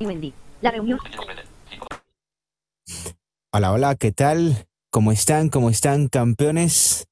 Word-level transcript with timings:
Wendy. 0.00 0.34
La 0.60 0.70
reunión. 0.70 0.98
Hola, 3.52 3.72
hola, 3.72 3.94
¿qué 3.94 4.12
tal? 4.12 4.66
¿Cómo 4.90 5.12
están? 5.12 5.48
¿Cómo 5.48 5.70
están, 5.70 6.08
campeones? 6.08 7.06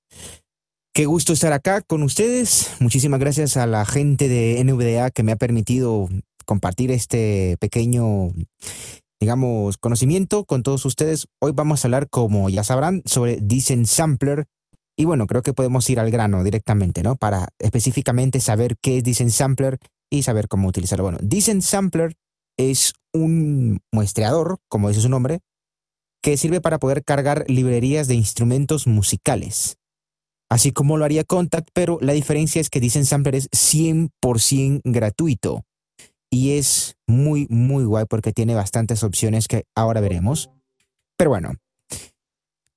Qué 0.95 1.07
gusto 1.07 1.33
estar 1.33 1.53
acá 1.53 1.81
con 1.81 2.03
ustedes. 2.03 2.77
Muchísimas 2.81 3.19
gracias 3.21 3.57
a 3.57 3.67
la 3.67 3.85
gente 3.85 4.29
de 4.29 4.63
NVDA 4.63 5.11
que 5.11 5.23
me 5.23 5.33
ha 5.33 5.37
permitido 5.37 6.09
compartir 6.45 6.91
este 6.91 7.57
pequeño, 7.59 8.31
digamos, 9.21 9.79
conocimiento 9.79 10.45
con 10.45 10.63
todos 10.63 10.85
ustedes. 10.85 11.27
Hoy 11.41 11.53
vamos 11.53 11.85
a 11.85 11.89
hablar, 11.89 12.09
como 12.11 12.49
ya 12.49 12.63
sabrán, 12.63 13.03
sobre 13.07 13.39
Decent 13.41 13.87
Sampler. 13.87 14.47
Y 14.97 15.07
bueno, 15.07 15.27
creo 15.27 15.43
que 15.43 15.53
podemos 15.53 15.89
ir 15.91 15.99
al 15.99 16.11
grano 16.11 16.45
directamente, 16.45 17.03
¿no? 17.03 17.17
Para 17.17 17.49
específicamente 17.59 18.39
saber 18.39 18.77
qué 18.81 18.99
es 18.99 19.05
Decent 19.05 19.31
Sampler 19.31 19.79
y 20.11 20.23
saber 20.23 20.47
cómo 20.47 20.69
utilizarlo. 20.69 21.05
Bueno, 21.05 21.19
Decent 21.21 21.63
Sampler 21.63 22.15
es 22.57 22.95
un 23.13 23.81
muestreador, 23.93 24.59
como 24.69 24.89
dice 24.89 25.01
su 25.01 25.09
nombre, 25.09 25.41
que 26.23 26.37
sirve 26.37 26.61
para 26.61 26.79
poder 26.79 27.05
cargar 27.05 27.45
librerías 27.49 28.09
de 28.09 28.15
instrumentos 28.15 28.87
musicales. 28.87 29.77
Así 30.51 30.73
como 30.73 30.97
lo 30.97 31.05
haría 31.05 31.25
Contact, 31.25 31.69
pero 31.73 31.99
la 32.01 32.13
diferencia 32.13 32.61
es 32.61 32.71
que 32.71 32.81
Decent 32.81 33.07
Sampler 33.07 33.35
es 33.35 33.51
100% 33.51 34.83
gratuito. 34.85 35.65
Y 36.31 36.53
es 36.53 36.97
muy, 37.07 37.47
muy 37.49 37.85
guay 37.85 38.07
porque 38.09 38.33
tiene 38.33 38.55
bastantes 38.55 39.05
opciones 39.05 39.49
que 39.49 39.65
ahora 39.75 40.01
veremos. 40.01 40.51
Pero 41.17 41.31
bueno, 41.31 41.55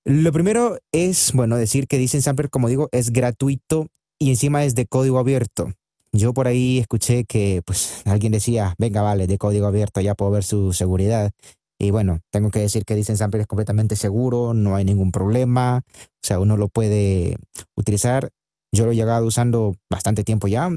lo 0.06 0.32
primero 0.32 0.78
es, 0.92 1.34
bueno, 1.34 1.58
decir 1.58 1.88
que 1.88 1.98
Decent 1.98 2.24
Sampler, 2.24 2.50
como 2.50 2.70
digo, 2.70 2.90
es 2.92 3.12
gratuito 3.12 3.88
y 4.20 4.30
encima 4.30 4.64
es 4.64 4.76
de 4.76 4.86
código 4.86 5.20
abierto. 5.20 5.74
Yo 6.18 6.34
por 6.34 6.48
ahí 6.48 6.80
escuché 6.80 7.26
que 7.26 7.62
pues 7.64 8.02
alguien 8.06 8.32
decía, 8.32 8.74
venga, 8.80 9.04
vale, 9.04 9.28
de 9.28 9.38
código 9.38 9.68
abierto 9.68 10.02
ya 10.02 10.16
puedo 10.16 10.32
ver 10.32 10.44
su 10.44 10.74
seguridad. 10.74 11.32
Y 11.80 11.92
bueno, 11.92 12.22
tengo 12.32 12.50
que 12.50 12.60
decir 12.60 12.86
que 12.86 12.96
Decent 12.96 13.20
Sampler 13.20 13.42
es 13.42 13.48
completamente 13.48 13.96
seguro, 13.96 14.56
no 14.56 14.76
hay 14.76 14.84
ningún 14.84 15.12
problema, 15.12 15.84
o 15.96 16.24
sea, 16.24 16.40
uno 16.40 16.58
lo 16.58 16.70
puede 16.70 17.38
utilizar. 17.76 18.32
Yo 18.72 18.86
lo 18.86 18.94
he 18.94 18.96
llegado 18.96 19.28
usando 19.28 19.76
bastante 19.92 20.24
tiempo 20.24 20.48
ya, 20.48 20.72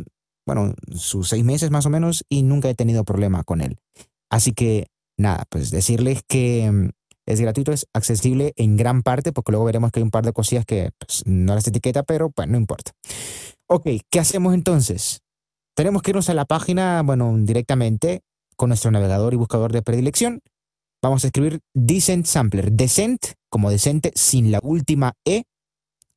bueno, 0.47 0.75
sus 0.95 1.29
seis 1.29 1.43
meses 1.43 1.71
más 1.71 1.87
o 1.87 1.91
menos, 1.91 2.25
y 2.29 2.43
nunca 2.43 2.69
he 2.69 2.75
tenido 2.75 3.05
problema 3.05 3.43
con 3.43 3.63
él. 3.63 3.79
Así 4.31 4.53
que 4.53 4.89
nada, 5.17 5.45
pues 5.49 5.71
decirles 5.71 6.21
que 6.29 6.71
mm, 6.71 6.91
es 7.27 7.41
gratuito, 7.41 7.73
es 7.73 7.87
accesible 7.95 8.53
en 8.57 8.77
gran 8.77 9.03
parte, 9.03 9.33
porque 9.33 9.53
luego 9.53 9.65
veremos 9.65 9.93
que 9.93 10.01
hay 10.01 10.05
un 10.05 10.11
par 10.11 10.27
de 10.27 10.35
cosillas 10.35 10.67
que 10.67 10.91
pues, 10.99 11.23
no 11.25 11.55
las 11.55 11.67
etiqueta, 11.67 12.03
pero 12.03 12.29
pues 12.29 12.47
no 12.47 12.59
importa. 12.59 12.93
Ok, 13.67 13.87
¿qué 14.11 14.21
hacemos 14.21 14.53
entonces? 14.53 15.23
Tenemos 15.81 16.03
que 16.03 16.11
irnos 16.11 16.29
a 16.29 16.35
la 16.35 16.45
página, 16.45 17.01
bueno, 17.03 17.35
directamente 17.39 18.21
con 18.55 18.69
nuestro 18.69 18.91
navegador 18.91 19.33
y 19.33 19.39
buscador 19.39 19.73
de 19.73 19.81
predilección. 19.81 20.43
Vamos 21.01 21.25
a 21.25 21.29
escribir 21.29 21.61
Decent 21.73 22.27
Sampler. 22.27 22.71
Decent, 22.71 23.29
como 23.49 23.71
decente, 23.71 24.13
sin 24.15 24.53
la 24.53 24.61
última 24.63 25.15
E, 25.25 25.45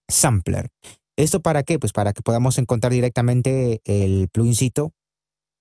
Sampler. 0.09 0.67
¿Esto 1.15 1.39
para 1.39 1.63
qué? 1.63 1.79
Pues 1.79 1.93
para 1.93 2.11
que 2.11 2.21
podamos 2.21 2.57
encontrar 2.57 2.91
directamente 2.91 3.79
el 3.85 4.27
plugincito. 4.27 4.91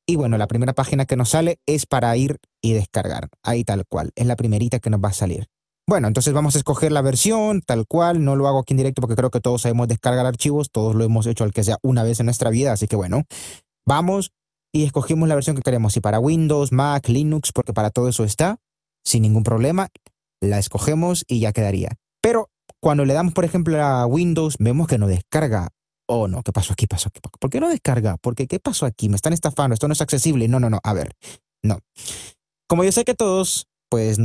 Y 0.04 0.16
bueno, 0.16 0.36
la 0.36 0.48
primera 0.48 0.72
página 0.72 1.04
que 1.04 1.14
nos 1.14 1.28
sale 1.28 1.60
es 1.66 1.86
para 1.86 2.16
ir 2.16 2.38
y 2.60 2.72
descargar. 2.72 3.28
Ahí 3.44 3.62
tal 3.62 3.86
cual. 3.86 4.10
Es 4.16 4.26
la 4.26 4.34
primerita 4.34 4.80
que 4.80 4.90
nos 4.90 4.98
va 4.98 5.10
a 5.10 5.12
salir. 5.12 5.46
Bueno, 5.86 6.06
entonces 6.06 6.32
vamos 6.32 6.54
a 6.54 6.58
escoger 6.58 6.90
la 6.90 7.02
versión 7.02 7.60
tal 7.60 7.86
cual. 7.86 8.24
No 8.24 8.34
lo 8.34 8.46
hago 8.46 8.60
aquí 8.60 8.72
en 8.72 8.78
directo 8.78 9.00
porque 9.00 9.16
creo 9.16 9.30
que 9.30 9.40
todos 9.40 9.62
sabemos 9.62 9.88
descargar 9.88 10.26
archivos. 10.26 10.70
Todos 10.70 10.94
lo 10.94 11.04
hemos 11.04 11.26
hecho 11.26 11.44
al 11.44 11.52
que 11.52 11.62
sea 11.62 11.78
una 11.82 12.02
vez 12.02 12.18
en 12.18 12.26
nuestra 12.26 12.50
vida. 12.50 12.72
Así 12.72 12.86
que 12.86 12.96
bueno, 12.96 13.22
vamos 13.86 14.32
y 14.72 14.84
escogimos 14.84 15.28
la 15.28 15.34
versión 15.34 15.56
que 15.56 15.62
queremos. 15.62 15.96
Y 15.96 16.00
para 16.00 16.18
Windows, 16.18 16.72
Mac, 16.72 17.08
Linux, 17.08 17.52
porque 17.52 17.72
para 17.72 17.90
todo 17.90 18.08
eso 18.08 18.24
está 18.24 18.58
sin 19.04 19.22
ningún 19.22 19.42
problema, 19.42 19.88
la 20.40 20.58
escogemos 20.58 21.24
y 21.26 21.40
ya 21.40 21.52
quedaría. 21.52 21.96
Pero 22.20 22.50
cuando 22.80 23.04
le 23.04 23.14
damos, 23.14 23.34
por 23.34 23.44
ejemplo, 23.44 23.82
a 23.82 24.06
Windows, 24.06 24.56
vemos 24.58 24.86
que 24.86 24.98
no 24.98 25.08
descarga. 25.08 25.68
Oh, 26.08 26.28
no, 26.28 26.42
¿qué 26.42 26.52
pasó 26.52 26.72
aquí? 26.72 26.86
¿Pasó 26.86 27.08
aquí? 27.08 27.20
¿Por 27.20 27.50
qué 27.50 27.60
no 27.60 27.68
descarga? 27.68 28.16
Porque 28.20 28.46
¿qué 28.46 28.60
pasó 28.60 28.86
aquí? 28.86 29.08
Me 29.08 29.16
están 29.16 29.32
estafando, 29.32 29.74
esto 29.74 29.88
no 29.88 29.92
es 29.92 30.00
accesible. 30.00 30.48
No, 30.48 30.60
no, 30.60 30.70
no, 30.70 30.80
a 30.82 30.92
ver, 30.92 31.12
no. 31.62 31.78
Como 32.68 32.84
yo 32.84 32.92
sé 32.92 33.04
que 33.04 33.14
todos, 33.14 33.66
pues 33.88 34.18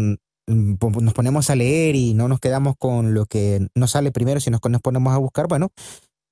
nos 0.48 1.14
ponemos 1.14 1.50
a 1.50 1.56
leer 1.56 1.96
y 1.96 2.14
no 2.14 2.28
nos 2.28 2.40
quedamos 2.40 2.76
con 2.78 3.14
lo 3.14 3.26
que 3.26 3.68
nos 3.76 3.92
sale 3.92 4.12
primero, 4.12 4.40
si 4.40 4.50
nos 4.50 4.62
ponemos 4.62 5.14
a 5.14 5.18
buscar, 5.18 5.48
bueno, 5.48 5.70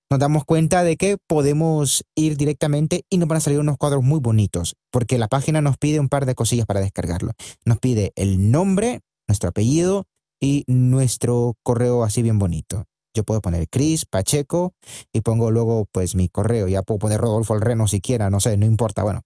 nos 0.09 0.19
damos 0.19 0.45
cuenta 0.45 0.83
de 0.83 0.97
que 0.97 1.17
podemos 1.27 2.03
ir 2.15 2.37
directamente 2.37 3.03
y 3.09 3.17
nos 3.17 3.27
van 3.27 3.37
a 3.37 3.41
salir 3.41 3.59
unos 3.59 3.77
cuadros 3.77 4.03
muy 4.03 4.19
bonitos, 4.19 4.75
porque 4.91 5.17
la 5.17 5.27
página 5.27 5.61
nos 5.61 5.77
pide 5.77 5.99
un 5.99 6.09
par 6.09 6.25
de 6.25 6.35
cosillas 6.35 6.65
para 6.65 6.79
descargarlo. 6.79 7.31
Nos 7.65 7.79
pide 7.79 8.11
el 8.15 8.51
nombre, 8.51 9.01
nuestro 9.27 9.49
apellido 9.49 10.05
y 10.39 10.63
nuestro 10.67 11.55
correo 11.63 12.03
así 12.03 12.21
bien 12.21 12.39
bonito. 12.39 12.85
Yo 13.15 13.23
puedo 13.23 13.41
poner 13.41 13.67
Chris 13.69 14.05
Pacheco 14.05 14.73
y 15.13 15.21
pongo 15.21 15.49
luego 15.49 15.87
pues 15.91 16.15
mi 16.15 16.27
correo. 16.27 16.67
Ya 16.67 16.83
puedo 16.83 16.99
poner 16.99 17.21
Rodolfo 17.21 17.53
Alreno 17.53 17.87
siquiera, 17.87 18.29
no 18.29 18.41
sé, 18.41 18.57
no 18.57 18.65
importa. 18.65 19.03
Bueno, 19.03 19.21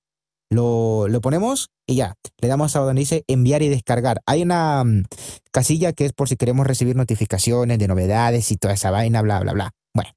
lo, 0.51 1.07
lo, 1.07 1.21
ponemos 1.21 1.69
y 1.87 1.95
ya, 1.95 2.15
le 2.39 2.47
damos 2.47 2.75
a 2.75 2.79
donde 2.79 2.99
dice 2.99 3.23
enviar 3.27 3.63
y 3.63 3.69
descargar. 3.69 4.21
Hay 4.27 4.43
una 4.43 4.83
um, 4.83 5.03
casilla 5.51 5.91
que 5.93 6.05
es 6.05 6.13
por 6.13 6.29
si 6.29 6.37
queremos 6.37 6.67
recibir 6.67 6.95
notificaciones 6.95 7.79
de 7.79 7.87
novedades 7.87 8.51
y 8.51 8.57
toda 8.57 8.75
esa 8.75 8.91
vaina, 8.91 9.21
bla, 9.21 9.39
bla, 9.39 9.53
bla. 9.53 9.71
Bueno, 9.93 10.11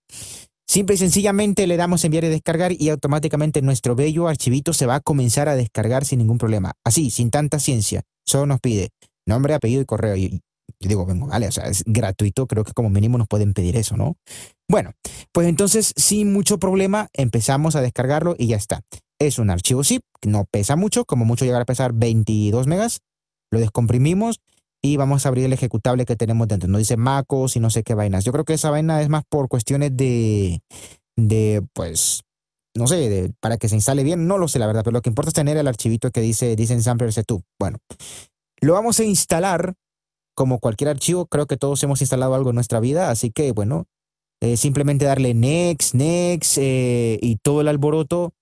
Simple 0.67 0.95
y 0.95 0.99
sencillamente 0.99 1.67
le 1.67 1.77
damos 1.77 2.05
enviar 2.05 2.25
y 2.25 2.29
descargar 2.29 2.73
y 2.73 2.89
automáticamente 2.89 3.63
nuestro 3.63 3.95
bello 3.95 4.29
archivito 4.29 4.73
se 4.73 4.87
va 4.87 4.97
a 4.97 5.01
comenzar 5.01 5.49
a 5.49 5.57
descargar 5.57 6.05
sin 6.05 6.21
ningún 6.21 6.39
problema. 6.39 6.73
Así, 6.85 7.11
sin 7.11 7.31
tanta 7.31 7.59
ciencia. 7.59 8.03
Solo 8.25 8.47
nos 8.47 8.61
pide 8.61 8.91
nombre, 9.27 9.55
apellido 9.55 9.83
y 9.83 9.85
correo. 9.85 10.17
Y 10.17 10.41
yo 10.81 10.89
digo, 10.89 11.07
vengo, 11.07 11.27
vale, 11.27 11.49
o 11.49 11.53
sea, 11.53 11.65
es 11.65 11.85
gratuito, 11.87 12.47
creo 12.47 12.65
que 12.65 12.73
como 12.73 12.91
mínimo 12.91 13.19
nos 13.19 13.29
pueden 13.29 13.53
pedir 13.53 13.77
eso, 13.77 13.97
¿no? 13.97 14.17
Bueno, 14.69 14.93
pues 15.33 15.47
entonces 15.47 15.93
sin 15.97 16.33
mucho 16.33 16.59
problema 16.59 17.09
empezamos 17.13 17.77
a 17.77 17.83
descargarlo 17.83 18.35
y 18.39 18.49
ya 18.49 18.57
está. 18.57 18.83
Es 19.19 19.39
un 19.39 19.51
archivo 19.51 19.85
zip, 19.85 20.03
no 20.27 20.47
pesa 20.51 20.77
mucho, 20.77 21.05
como 21.05 21.25
mucho 21.25 21.45
llegar 21.45 21.63
a 21.63 21.67
pesar 21.67 21.93
22 21.93 22.67
megas. 22.67 23.01
Lo 23.51 23.61
descomprimimos 23.61 24.41
y 24.83 24.97
vamos 24.97 25.25
a 25.25 25.29
abrir 25.29 25.45
el 25.45 25.53
ejecutable 25.53 26.05
que 26.05 26.17
tenemos 26.17 26.49
dentro. 26.49 26.69
No 26.69 26.79
dice 26.79 26.97
MacOS 26.97 27.57
y 27.57 27.61
no 27.61 27.71
sé 27.71 27.85
qué 27.85 27.95
vainas. 27.95 28.25
Yo 28.25 28.33
creo 28.33 28.45
que 28.45 28.55
esa 28.55 28.71
vaina 28.71 29.01
es 29.01 29.09
más 29.09 29.23
por 29.29 29.49
cuestiones 29.49 29.97
de, 29.97 30.61
de 31.17 31.65
pues, 31.73 32.23
no 32.77 32.89
sé, 32.89 33.33
para 33.41 33.59
que 33.59 33.69
se 33.69 33.77
instale 33.77 34.03
bien. 34.03 34.27
No 34.27 34.39
lo 34.39 34.49
sé, 34.49 34.59
la 34.59 34.67
verdad, 34.67 34.83
pero 34.85 34.95
lo 34.95 35.03
que 35.03 35.11
importa 35.11 35.29
es 35.29 35.35
tener 35.35 35.57
el 35.57 35.69
archivito 35.69 36.11
que 36.11 36.21
dice, 36.21 36.57
dice 36.57 36.81
Sampler 36.83 37.13
Setup. 37.13 37.43
Bueno, 37.61 37.79
lo 38.61 38.73
vamos 38.73 38.99
a 38.99 39.05
instalar 39.05 39.75
como 40.35 40.59
cualquier 40.59 40.91
archivo. 40.91 41.27
Creo 41.27 41.47
que 41.47 41.57
todos 41.57 41.83
hemos 41.85 42.01
instalado 42.01 42.35
algo 42.35 42.51
en 42.51 42.57
nuestra 42.57 42.81
vida, 42.81 43.11
así 43.11 43.31
que, 43.31 43.53
bueno, 43.53 43.87
eh, 44.41 44.57
simplemente 44.57 45.05
darle 45.05 45.35
next, 45.35 45.95
next 45.95 46.59
eh, 46.59 47.19
y 47.23 47.37
todo 47.37 47.61
el 47.61 47.69
alboroto 47.69 48.33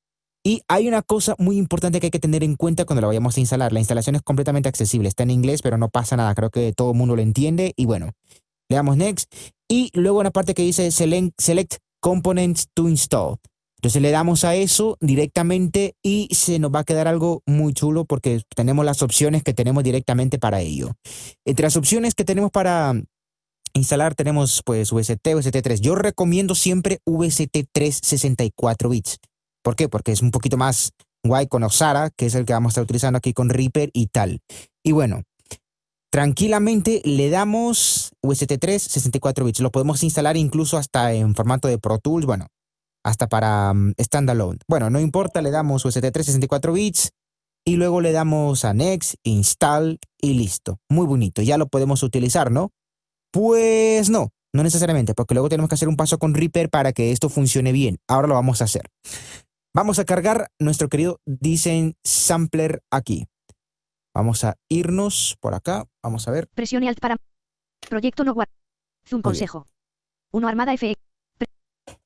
y 0.42 0.62
hay 0.68 0.88
una 0.88 1.02
cosa 1.02 1.34
muy 1.38 1.58
importante 1.58 2.00
que 2.00 2.06
hay 2.06 2.10
que 2.10 2.18
tener 2.18 2.42
en 2.42 2.56
cuenta 2.56 2.86
cuando 2.86 3.02
la 3.02 3.08
vayamos 3.08 3.36
a 3.36 3.40
instalar. 3.40 3.72
La 3.72 3.80
instalación 3.80 4.16
es 4.16 4.22
completamente 4.22 4.68
accesible. 4.68 5.08
Está 5.08 5.22
en 5.22 5.30
inglés, 5.30 5.60
pero 5.60 5.76
no 5.76 5.90
pasa 5.90 6.16
nada. 6.16 6.34
Creo 6.34 6.50
que 6.50 6.72
todo 6.72 6.92
el 6.92 6.96
mundo 6.96 7.14
lo 7.14 7.22
entiende. 7.22 7.74
Y 7.76 7.84
bueno, 7.84 8.12
le 8.68 8.76
damos 8.76 8.96
Next. 8.96 9.30
Y 9.68 9.90
luego 9.92 10.20
una 10.20 10.30
parte 10.30 10.54
que 10.54 10.62
dice 10.62 10.90
Select 10.90 11.76
Components 12.00 12.68
to 12.72 12.88
Install. 12.88 13.36
Entonces 13.80 14.02
le 14.02 14.10
damos 14.10 14.44
a 14.44 14.54
eso 14.54 14.96
directamente 15.00 15.94
y 16.02 16.28
se 16.32 16.58
nos 16.58 16.70
va 16.70 16.80
a 16.80 16.84
quedar 16.84 17.08
algo 17.08 17.42
muy 17.46 17.72
chulo 17.72 18.04
porque 18.04 18.42
tenemos 18.54 18.84
las 18.84 19.02
opciones 19.02 19.42
que 19.42 19.54
tenemos 19.54 19.82
directamente 19.84 20.38
para 20.38 20.60
ello. 20.60 20.92
Entre 21.46 21.62
las 21.62 21.76
opciones 21.76 22.14
que 22.14 22.24
tenemos 22.24 22.50
para 22.50 22.94
instalar 23.72 24.14
tenemos 24.14 24.62
pues 24.64 24.90
VST, 24.90 25.26
VST3. 25.26 25.80
Yo 25.80 25.94
recomiendo 25.94 26.54
siempre 26.54 26.98
VST3 27.06 28.00
64 28.02 28.88
bits. 28.90 29.18
¿Por 29.62 29.76
qué? 29.76 29.88
Porque 29.88 30.12
es 30.12 30.22
un 30.22 30.30
poquito 30.30 30.56
más 30.56 30.92
guay 31.24 31.46
con 31.46 31.62
Osara, 31.62 32.10
que 32.10 32.26
es 32.26 32.34
el 32.34 32.44
que 32.44 32.52
vamos 32.52 32.70
a 32.70 32.72
estar 32.72 32.84
utilizando 32.84 33.18
aquí 33.18 33.32
con 33.32 33.50
Reaper 33.50 33.90
y 33.92 34.06
tal. 34.06 34.40
Y 34.82 34.92
bueno, 34.92 35.22
tranquilamente 36.10 37.02
le 37.04 37.30
damos 37.30 38.12
UST3 38.22 38.78
64 38.78 39.44
bits. 39.44 39.60
Lo 39.60 39.70
podemos 39.70 40.02
instalar 40.02 40.36
incluso 40.36 40.78
hasta 40.78 41.12
en 41.12 41.34
formato 41.34 41.68
de 41.68 41.78
Pro 41.78 41.98
Tools, 41.98 42.26
bueno, 42.26 42.46
hasta 43.04 43.28
para 43.28 43.72
um, 43.72 43.92
standalone. 43.98 44.58
Bueno, 44.68 44.90
no 44.90 45.00
importa, 45.00 45.42
le 45.42 45.50
damos 45.50 45.84
UST3 45.84 46.22
64 46.22 46.72
bits 46.72 47.10
y 47.64 47.76
luego 47.76 48.00
le 48.00 48.12
damos 48.12 48.64
a 48.64 48.72
Next, 48.74 49.14
Install 49.22 49.98
y 50.20 50.34
listo. 50.34 50.78
Muy 50.88 51.06
bonito, 51.06 51.42
ya 51.42 51.58
lo 51.58 51.68
podemos 51.68 52.02
utilizar, 52.02 52.50
¿no? 52.50 52.70
Pues 53.32 54.10
no, 54.10 54.30
no 54.52 54.62
necesariamente, 54.62 55.14
porque 55.14 55.34
luego 55.34 55.48
tenemos 55.48 55.68
que 55.68 55.74
hacer 55.74 55.88
un 55.88 55.96
paso 55.96 56.18
con 56.18 56.34
Reaper 56.34 56.70
para 56.70 56.92
que 56.92 57.12
esto 57.12 57.28
funcione 57.28 57.72
bien. 57.72 57.98
Ahora 58.08 58.28
lo 58.28 58.34
vamos 58.34 58.60
a 58.60 58.64
hacer. 58.64 58.82
Vamos 59.72 59.98
a 60.00 60.04
cargar 60.04 60.48
nuestro 60.58 60.88
querido 60.88 61.20
Design 61.26 61.94
Sampler 62.04 62.82
aquí. 62.90 63.26
Vamos 64.12 64.42
a 64.42 64.56
irnos 64.68 65.36
por 65.40 65.54
acá. 65.54 65.84
Vamos 66.02 66.26
a 66.26 66.32
ver. 66.32 66.48
Presione 66.48 66.88
Alt 66.88 66.98
para. 66.98 67.16
Proyecto 67.88 68.24
no 68.24 68.34
Zoom 69.06 69.22
consejo. 69.22 69.66
Uno 70.32 70.48
armada 70.48 70.76
FE. 70.76 70.96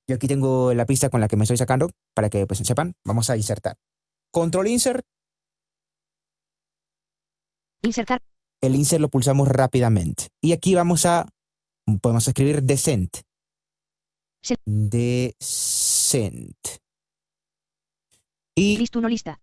Yo 0.07 0.17
aquí 0.17 0.29
tengo 0.29 0.75
la 0.75 0.85
pista 0.85 1.09
con 1.09 1.23
la 1.23 1.29
que 1.29 1.37
me 1.37 1.45
estoy 1.45 1.57
sacando 1.57 1.89
para 2.15 2.29
que 2.29 2.47
pues 2.47 2.59
sepan. 2.59 2.93
Vamos 3.05 3.31
a 3.31 3.37
insertar. 3.39 3.77
Control 4.31 4.67
Insert. 4.69 5.03
Insertar. 7.83 8.21
El 8.63 8.75
insert 8.77 9.01
lo 9.01 9.09
pulsamos 9.09 9.49
rápidamente. 9.49 10.29
Y 10.43 10.53
aquí 10.53 10.75
vamos 10.75 11.07
a, 11.07 11.27
podemos 12.01 12.27
escribir 12.29 12.63
descent. 12.63 13.17
Se- 14.43 14.57
Descent. 14.67 16.57
Y 18.55 18.77
List 18.77 18.97
1 18.97 19.09
lista. 19.09 19.41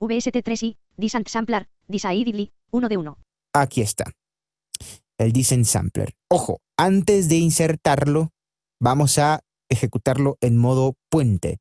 VST3i. 0.00 0.76
Disant 0.96 1.28
Sampler. 1.28 1.68
Decidedly. 1.86 2.52
1 2.72 2.88
de 2.88 2.96
1. 2.96 3.18
aquí 3.52 3.80
está. 3.80 4.04
El 5.18 5.32
descent 5.32 5.66
sampler. 5.66 6.14
Ojo, 6.30 6.60
antes 6.78 7.28
de 7.28 7.36
insertarlo, 7.36 8.30
vamos 8.80 9.18
a 9.18 9.40
ejecutarlo 9.68 10.38
en 10.40 10.56
modo 10.56 10.94
puente. 11.10 11.58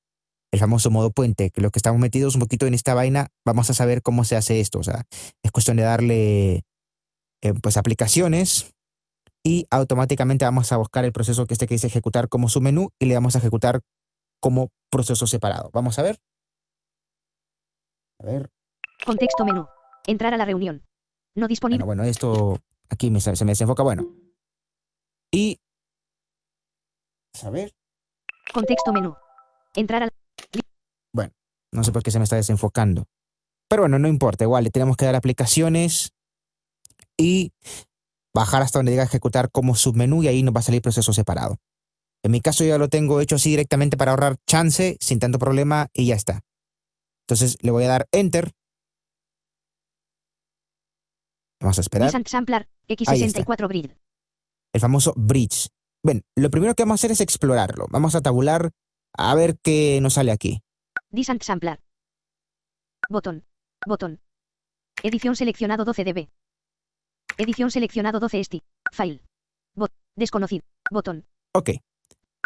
El 0.52 0.62
famoso 0.62 0.90
modo 0.90 1.12
puente, 1.12 1.52
que 1.52 1.62
lo 1.62 1.70
que 1.70 1.78
estamos 1.78 2.00
metidos 2.00 2.36
un 2.36 2.42
poquito 2.42 2.68
en 2.68 2.74
esta 2.74 2.94
vaina, 2.94 3.28
vamos 3.46 3.70
a 3.70 3.74
saber 3.74 4.02
cómo 4.02 4.24
se 4.24 4.38
hace 4.38 4.62
esto. 4.62 4.80
O 4.80 4.84
sea, 4.84 5.04
es 5.44 5.52
cuestión 5.52 5.76
de 5.76 5.84
darle 5.84 6.64
eh, 7.42 7.54
pues 7.62 7.76
aplicaciones 7.76 8.74
y 9.44 9.66
automáticamente 9.70 10.46
vamos 10.46 10.72
a 10.72 10.78
buscar 10.78 11.04
el 11.04 11.12
proceso 11.12 11.46
que 11.46 11.54
este 11.54 11.68
que 11.68 11.76
dice 11.76 11.88
ejecutar 11.88 12.30
como 12.30 12.48
su 12.48 12.62
menú 12.62 12.90
y 12.98 13.08
le 13.08 13.14
vamos 13.14 13.36
a 13.36 13.40
ejecutar 13.40 13.82
como 14.42 14.70
proceso 14.90 15.28
separado. 15.28 15.70
Vamos 15.74 16.00
a 16.00 16.04
ver. 16.04 16.18
A 18.20 18.26
ver. 18.26 18.50
Contexto 19.06 19.46
menú. 19.46 19.68
Entrar 20.06 20.34
a 20.34 20.38
la 20.38 20.46
reunión. 20.46 20.84
No 21.36 21.48
disponible. 21.48 21.86
Bueno, 21.86 22.02
bueno, 22.02 22.10
esto 22.10 22.60
aquí 22.90 23.12
me, 23.12 23.22
se 23.22 23.46
me 23.46 23.52
desenfoca. 23.52 23.84
Bueno. 23.84 24.08
Y. 25.32 25.60
A 27.44 27.50
ver. 27.50 27.74
Contexto 28.54 28.92
menú. 28.92 29.16
Entrar 29.76 30.04
a 30.04 30.06
la... 30.06 30.12
No 31.72 31.84
sé 31.84 31.92
por 31.92 32.04
qué 32.04 32.12
se 32.12 32.20
me 32.20 32.24
está 32.24 32.36
desenfocando. 32.36 33.06
Pero 33.70 33.84
bueno, 33.84 34.00
no 34.00 34.08
importa. 34.08 34.44
Igual 34.44 34.64
le 34.64 34.72
tenemos 34.72 34.98
que 34.98 35.06
dar 35.06 35.16
aplicaciones 35.16 36.14
y 37.18 37.52
bajar 38.34 38.62
hasta 38.62 38.80
donde 38.80 38.92
diga 38.92 39.04
ejecutar 39.04 39.52
como 39.52 39.76
submenú 39.76 40.24
y 40.24 40.28
ahí 40.28 40.42
nos 40.42 40.56
va 40.56 40.60
a 40.60 40.64
salir 40.64 40.82
proceso 40.82 41.14
separado. 41.14 41.58
En 42.24 42.32
mi 42.32 42.42
caso 42.42 42.64
ya 42.64 42.78
lo 42.78 42.90
tengo 42.90 43.22
hecho 43.22 43.36
así 43.36 43.52
directamente 43.52 43.98
para 43.98 44.12
ahorrar 44.12 44.38
chance 44.48 44.98
sin 45.00 45.20
tanto 45.20 45.40
problema 45.40 45.88
y 45.94 46.08
ya 46.08 46.16
está. 46.16 46.42
Entonces 47.30 47.58
le 47.62 47.70
voy 47.70 47.84
a 47.84 47.90
dar 47.90 48.10
enter. 48.12 48.54
Vamos 51.62 51.78
a 51.78 51.82
esperar. 51.82 52.08
Disant 52.08 52.28
Sampler. 52.28 52.68
Ahí 53.06 53.22
está. 53.22 53.44
X64 53.44 53.68
Bridge. 53.68 53.96
el 54.74 54.82
famoso 54.82 55.14
bridge. 55.16 55.70
Ven, 56.04 56.24
lo 56.36 56.50
primero 56.50 56.74
que 56.74 56.82
vamos 56.82 56.96
a 56.96 57.00
hacer 57.02 57.12
es 57.12 57.22
explorarlo. 57.22 57.86
Vamos 57.92 58.16
a 58.16 58.22
tabular 58.22 58.72
a 59.16 59.36
ver 59.36 59.60
qué 59.62 60.00
nos 60.02 60.16
sale 60.16 60.32
aquí. 60.32 60.62
Disant 61.12 61.44
Sampler. 61.44 61.80
Botón. 63.10 63.46
Botón. 63.86 64.20
Edición 65.04 65.36
seleccionado 65.36 65.86
12 65.86 66.06
dB. 66.06 66.30
Edición 67.38 67.70
seleccionado 67.70 68.20
12 68.20 68.40
esti. 68.40 68.64
File. 68.92 69.22
Bot. 69.76 69.92
Desconocido. 70.16 70.66
Botón. 70.90 71.28
Ok. 71.54 71.70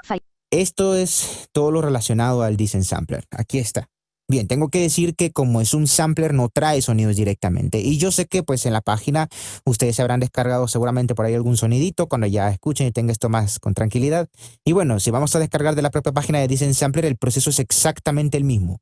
File. 0.04 0.24
Esto 0.52 0.94
es 0.96 1.48
todo 1.54 1.72
lo 1.72 1.82
relacionado 1.82 2.44
al 2.44 2.58
Descent 2.58 2.84
Sampler. 2.84 3.24
Aquí 3.32 3.60
está. 3.60 3.88
Bien, 4.30 4.48
tengo 4.48 4.70
que 4.70 4.80
decir 4.80 5.16
que 5.16 5.32
como 5.32 5.60
es 5.60 5.74
un 5.74 5.86
sampler 5.86 6.34
no 6.34 6.50
trae 6.50 6.82
sonidos 6.82 7.16
directamente. 7.18 7.82
Y 7.82 7.98
yo 7.98 8.12
sé 8.12 8.26
que 8.26 8.42
pues 8.42 8.66
en 8.66 8.74
la 8.74 8.82
página 8.82 9.28
ustedes 9.66 9.98
se 9.98 10.02
habrán 10.02 10.22
descargado 10.22 10.68
seguramente 10.70 11.14
por 11.14 11.26
ahí 11.26 11.34
algún 11.34 11.58
sonidito 11.58 12.08
cuando 12.08 12.26
ya 12.28 12.50
escuchen 12.50 12.88
y 12.88 12.92
tengan 12.92 13.12
esto 13.12 13.28
más 13.28 13.60
con 13.60 13.74
tranquilidad. 13.74 14.30
Y 14.64 14.72
bueno, 14.72 15.00
si 15.02 15.12
vamos 15.12 15.36
a 15.36 15.40
descargar 15.40 15.76
de 15.76 15.82
la 15.82 15.92
propia 15.92 16.14
página 16.14 16.40
de 16.40 16.48
Descent 16.48 16.74
Sampler, 16.74 17.06
el 17.06 17.18
proceso 17.18 17.50
es 17.50 17.60
exactamente 17.60 18.38
el 18.38 18.46
mismo. 18.46 18.80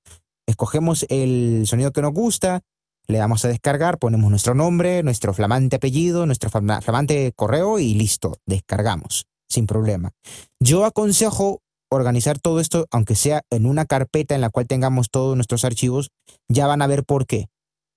Escogemos 0.47 1.05
el 1.09 1.63
sonido 1.65 1.91
que 1.91 2.01
nos 2.03 2.13
gusta, 2.13 2.61
le 3.07 3.17
damos 3.17 3.43
a 3.43 3.47
descargar, 3.47 3.97
ponemos 3.97 4.29
nuestro 4.29 4.53
nombre, 4.53 5.01
nuestro 5.01 5.33
flamante 5.33 5.77
apellido, 5.77 6.27
nuestro 6.27 6.51
flam- 6.51 6.81
flamante 6.81 7.33
correo 7.35 7.79
y 7.79 7.95
listo, 7.95 8.37
descargamos, 8.45 9.25
sin 9.49 9.65
problema. 9.65 10.11
Yo 10.59 10.85
aconsejo 10.85 11.61
organizar 11.91 12.39
todo 12.39 12.59
esto, 12.59 12.87
aunque 12.91 13.15
sea 13.15 13.41
en 13.49 13.65
una 13.65 13.85
carpeta 13.85 14.33
en 14.35 14.41
la 14.41 14.49
cual 14.49 14.67
tengamos 14.67 15.09
todos 15.11 15.35
nuestros 15.35 15.65
archivos, 15.65 16.09
ya 16.49 16.65
van 16.67 16.81
a 16.81 16.87
ver 16.87 17.03
por 17.03 17.25
qué. 17.25 17.47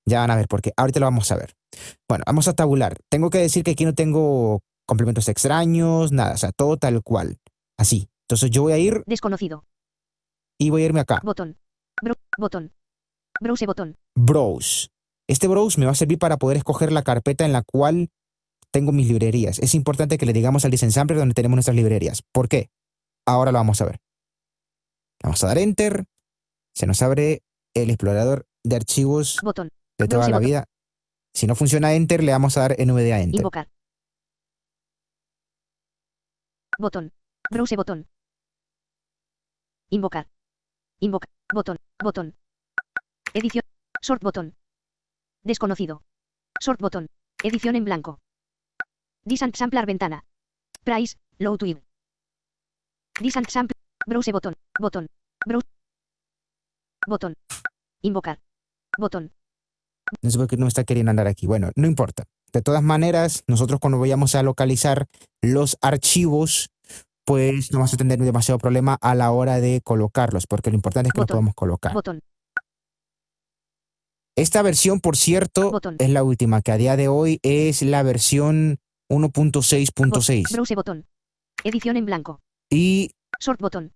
Ya 0.06 0.20
van 0.20 0.30
a 0.30 0.36
ver 0.36 0.48
por 0.48 0.60
qué. 0.60 0.72
Ahorita 0.76 1.00
lo 1.00 1.06
vamos 1.06 1.30
a 1.32 1.36
ver. 1.36 1.54
Bueno, 2.08 2.24
vamos 2.26 2.46
a 2.48 2.52
tabular. 2.52 2.98
Tengo 3.10 3.30
que 3.30 3.38
decir 3.38 3.62
que 3.64 3.70
aquí 3.72 3.84
no 3.84 3.94
tengo 3.94 4.60
complementos 4.86 5.28
extraños, 5.28 6.12
nada, 6.12 6.34
o 6.34 6.36
sea, 6.36 6.52
todo 6.52 6.76
tal 6.76 7.02
cual. 7.02 7.38
Así. 7.78 8.08
Entonces 8.28 8.50
yo 8.50 8.62
voy 8.62 8.72
a 8.72 8.78
ir 8.78 9.02
Desconocido. 9.06 9.64
y 10.58 10.70
voy 10.70 10.82
a 10.82 10.86
irme 10.86 11.00
acá. 11.00 11.20
Botón. 11.24 11.56
Bro- 12.02 12.14
botón. 12.38 12.72
Browse 13.40 13.66
botón. 13.66 13.96
Browse. 14.16 14.88
Este 15.28 15.48
browse 15.48 15.78
me 15.80 15.86
va 15.86 15.92
a 15.92 15.96
servir 15.96 16.18
para 16.18 16.36
poder 16.36 16.56
escoger 16.58 16.92
la 16.92 17.02
carpeta 17.02 17.44
en 17.44 17.52
la 17.52 17.62
cual 17.62 18.10
tengo 18.70 18.92
mis 18.92 19.08
librerías. 19.08 19.58
Es 19.60 19.74
importante 19.74 20.18
que 20.18 20.26
le 20.26 20.32
digamos 20.32 20.64
al 20.64 20.76
Sampler 20.76 21.18
donde 21.18 21.34
tenemos 21.34 21.56
nuestras 21.56 21.76
librerías. 21.76 22.22
¿Por 22.32 22.48
qué? 22.48 22.68
Ahora 23.26 23.52
lo 23.52 23.58
vamos 23.58 23.80
a 23.80 23.86
ver. 23.86 23.98
Vamos 25.22 25.42
a 25.42 25.46
dar 25.48 25.58
enter. 25.58 26.04
Se 26.74 26.86
nos 26.86 27.00
abre 27.02 27.42
el 27.74 27.90
explorador 27.90 28.46
de 28.62 28.76
archivos 28.76 29.38
Botón. 29.42 29.70
de 29.98 30.08
toda 30.08 30.28
la 30.28 30.36
botón. 30.36 30.46
vida. 30.46 30.64
Si 31.32 31.46
no 31.46 31.54
funciona 31.54 31.94
enter, 31.94 32.22
le 32.22 32.32
vamos 32.32 32.56
a 32.56 32.60
dar 32.60 32.76
NVDA 32.78 33.20
enter. 33.20 33.40
Invocar. 33.40 33.68
Botón. 36.78 37.12
Browse 37.50 37.76
botón. 37.76 38.08
Invocar. 39.90 40.28
Invocar. 41.00 41.30
Botón. 41.52 41.78
Botón. 42.02 42.36
Edición. 43.32 43.62
Sort 44.02 44.22
botón. 44.22 44.56
Desconocido. 45.42 46.02
Sort 46.60 46.80
botón. 46.80 47.08
Edición 47.42 47.76
en 47.76 47.84
blanco. 47.84 48.20
Disant 49.24 49.54
sampler 49.56 49.86
ventana. 49.86 50.24
Price. 50.84 51.16
Low 51.38 51.56
to. 51.56 51.66
Disant 53.20 53.48
sampler. 53.48 53.76
Browse 54.06 54.32
botón. 54.32 54.54
Botón. 54.78 55.06
Browse. 55.46 55.66
Botón. 57.06 57.34
Invocar. 58.02 58.40
Botón. 58.98 59.32
No 60.22 60.30
sé 60.30 60.38
por 60.38 60.46
qué 60.48 60.56
no 60.56 60.64
me 60.64 60.68
está 60.68 60.84
queriendo 60.84 61.10
andar 61.10 61.26
aquí. 61.26 61.46
Bueno, 61.46 61.70
no 61.76 61.86
importa. 61.86 62.24
De 62.52 62.62
todas 62.62 62.82
maneras, 62.82 63.42
nosotros 63.46 63.80
cuando 63.80 63.98
vayamos 63.98 64.34
a 64.34 64.42
localizar 64.42 65.06
los 65.42 65.76
archivos, 65.80 66.70
pues 67.24 67.72
no 67.72 67.78
vamos 67.78 67.94
a 67.94 67.96
tener 67.96 68.18
demasiado 68.18 68.58
problema 68.58 68.96
a 69.00 69.14
la 69.14 69.32
hora 69.32 69.60
de 69.60 69.80
colocarlos, 69.82 70.46
porque 70.46 70.70
lo 70.70 70.76
importante 70.76 71.08
es 71.08 71.12
que 71.12 71.20
los 71.20 71.24
Botón. 71.24 71.36
podemos 71.36 71.54
colocar. 71.54 71.92
Botón. 71.94 72.20
Esta 74.36 74.62
versión, 74.62 75.00
por 75.00 75.16
cierto, 75.16 75.70
Botón. 75.70 75.96
es 75.98 76.10
la 76.10 76.22
última, 76.22 76.60
que 76.60 76.72
a 76.72 76.76
día 76.76 76.96
de 76.96 77.08
hoy 77.08 77.38
es 77.42 77.82
la 77.82 78.02
versión 78.02 78.78
1.6.6. 79.10 80.52
Browse 80.52 80.74
botón. 80.74 81.06
Edición 81.62 81.96
en 81.96 82.04
blanco. 82.06 82.40
Y 82.70 83.10
Sort 83.40 83.60
botón. 83.60 83.92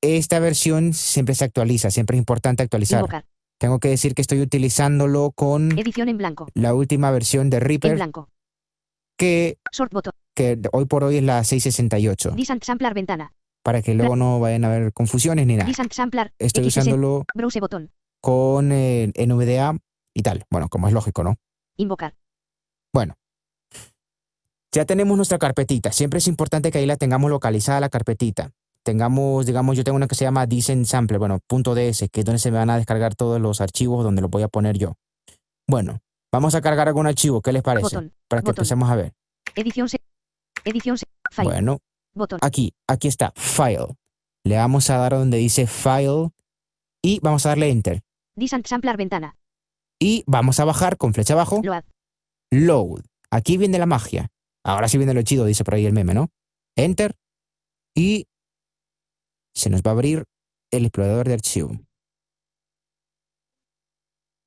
esta 0.00 0.38
versión 0.40 0.92
siempre 0.94 1.34
se 1.34 1.44
actualiza, 1.44 1.90
siempre 1.90 2.16
es 2.16 2.18
importante 2.20 2.62
actualizar. 2.62 3.00
Invocar. 3.00 3.26
Tengo 3.58 3.78
que 3.78 3.88
decir 3.88 4.14
que 4.14 4.22
estoy 4.22 4.40
utilizándolo 4.40 5.30
con 5.32 5.78
Edición 5.78 6.08
en 6.08 6.18
blanco. 6.18 6.48
la 6.54 6.74
última 6.74 7.10
versión 7.12 7.48
de 7.50 7.58
En 7.58 7.62
Reaper, 7.62 7.94
blanco. 7.94 8.28
que, 9.16 9.58
Sort 9.70 9.92
botón. 9.92 10.14
que 10.34 10.58
hoy 10.72 10.86
por 10.86 11.04
hoy 11.04 11.18
es 11.18 11.22
la 11.22 11.44
668, 11.44 12.32
Disant 12.32 12.64
sampler 12.64 12.92
ventana. 12.94 13.32
para 13.62 13.80
que 13.82 13.94
luego 13.94 14.16
no 14.16 14.40
vayan 14.40 14.64
a 14.64 14.74
haber 14.74 14.92
confusiones 14.92 15.46
ni 15.46 15.54
nada. 15.54 15.68
Disant 15.68 15.92
sampler. 15.92 16.32
Estoy 16.40 16.64
X60, 16.64 16.66
usándolo 16.68 17.24
Browse 17.34 17.60
botón. 17.60 17.92
con 18.20 18.72
eh, 18.72 19.12
NVDA 19.16 19.78
y 20.14 20.22
tal. 20.22 20.44
Bueno, 20.50 20.68
como 20.68 20.88
es 20.88 20.92
lógico, 20.94 21.22
¿no? 21.22 21.36
Invocar. 21.76 22.16
Bueno. 22.92 23.14
Ya 24.74 24.86
tenemos 24.86 25.16
nuestra 25.16 25.38
carpetita. 25.38 25.92
Siempre 25.92 26.18
es 26.18 26.26
importante 26.28 26.70
que 26.70 26.78
ahí 26.78 26.86
la 26.86 26.96
tengamos 26.96 27.30
localizada 27.30 27.78
la 27.80 27.90
carpetita. 27.90 28.52
Tengamos, 28.82 29.44
digamos, 29.44 29.76
yo 29.76 29.84
tengo 29.84 29.96
una 29.96 30.08
que 30.08 30.14
se 30.14 30.24
llama 30.24 30.46
Decent 30.46 30.86
Sampler, 30.86 31.18
bueno, 31.18 31.40
punto 31.46 31.74
.ds, 31.74 32.08
que 32.10 32.20
es 32.20 32.24
donde 32.24 32.38
se 32.38 32.50
me 32.50 32.58
van 32.58 32.70
a 32.70 32.76
descargar 32.76 33.14
todos 33.14 33.40
los 33.40 33.60
archivos 33.60 34.02
donde 34.02 34.22
los 34.22 34.30
voy 34.30 34.42
a 34.42 34.48
poner 34.48 34.78
yo. 34.78 34.94
Bueno, 35.68 36.00
vamos 36.32 36.54
a 36.54 36.62
cargar 36.62 36.88
algún 36.88 37.06
archivo, 37.06 37.42
¿qué 37.42 37.52
les 37.52 37.62
parece? 37.62 37.84
Botón. 37.84 38.12
Para 38.28 38.40
que 38.42 38.46
botón. 38.46 38.62
empecemos 38.62 38.90
a 38.90 38.96
ver. 38.96 39.12
Edición 39.54 39.88
se. 39.88 40.00
Edición 40.64 40.96
se. 40.96 41.06
File. 41.30 41.48
Bueno, 41.48 41.78
Botón. 42.14 42.40
aquí, 42.42 42.72
aquí 42.88 43.08
está, 43.08 43.32
File. 43.36 43.94
Le 44.44 44.56
vamos 44.56 44.90
a 44.90 44.96
dar 44.96 45.12
donde 45.12 45.36
dice 45.36 45.66
File 45.66 46.30
y 47.02 47.20
vamos 47.20 47.46
a 47.46 47.50
darle 47.50 47.68
Enter. 47.70 48.00
Disant 48.34 48.66
sampler 48.66 48.96
ventana. 48.96 49.36
Y 50.00 50.24
vamos 50.26 50.58
a 50.58 50.64
bajar 50.64 50.96
con 50.96 51.14
flecha 51.14 51.34
abajo, 51.34 51.60
Load. 51.62 51.84
Load. 52.50 53.02
Aquí 53.30 53.58
viene 53.58 53.78
la 53.78 53.86
magia. 53.86 54.31
Ahora 54.64 54.88
sí 54.88 54.96
viene 54.98 55.14
lo 55.14 55.22
chido, 55.22 55.44
dice 55.44 55.64
por 55.64 55.74
ahí 55.74 55.86
el 55.86 55.92
meme, 55.92 56.14
¿no? 56.14 56.28
Enter. 56.76 57.14
Y 57.96 58.26
se 59.54 59.70
nos 59.70 59.82
va 59.82 59.90
a 59.90 59.94
abrir 59.94 60.24
el 60.72 60.84
explorador 60.86 61.26
de 61.28 61.34
archivo. 61.34 61.72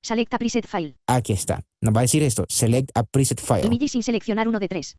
Select 0.04 0.34
a 0.34 0.38
preset 0.38 0.68
file. 0.68 0.96
Aquí 1.08 1.34
está. 1.34 1.62
Nos 1.82 1.94
va 1.96 2.00
a 2.00 2.04
decir 2.04 2.22
esto. 2.24 2.46
Select 2.48 2.92
a 2.96 3.04
preset 3.04 3.42
file. 3.42 3.66
Images 3.66 3.92
sin 3.92 4.04
seleccionar 4.04 4.48
uno 4.48 4.60
de 4.60 4.68
tres. 4.68 4.98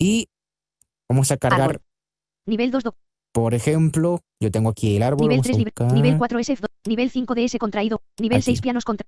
Y 0.00 0.28
vamos 1.08 1.30
a 1.30 1.36
cargar, 1.36 1.60
Árbol. 1.70 1.82
Nivel 2.46 2.70
2 2.70 2.84
doc. 2.84 2.96
por 3.32 3.52
ejemplo, 3.54 4.20
yo 4.40 4.50
tengo 4.50 4.70
aquí 4.70 4.96
el 4.96 5.02
árbol. 5.02 5.28
Nivel 5.28 5.38
vamos 5.38 5.46
a 5.46 5.48
3 5.48 5.58
libre. 5.58 5.72
buscar- 5.76 5.92
Nivel 5.92 6.18
4 6.18 6.38
SF. 6.38 6.66
Nivel 6.86 7.10
5 7.10 7.34
DS 7.34 7.58
contraído. 7.58 8.02
Nivel 8.18 8.36
Aquí. 8.38 8.44
6 8.44 8.60
pianos 8.62 8.84
contra. 8.84 9.06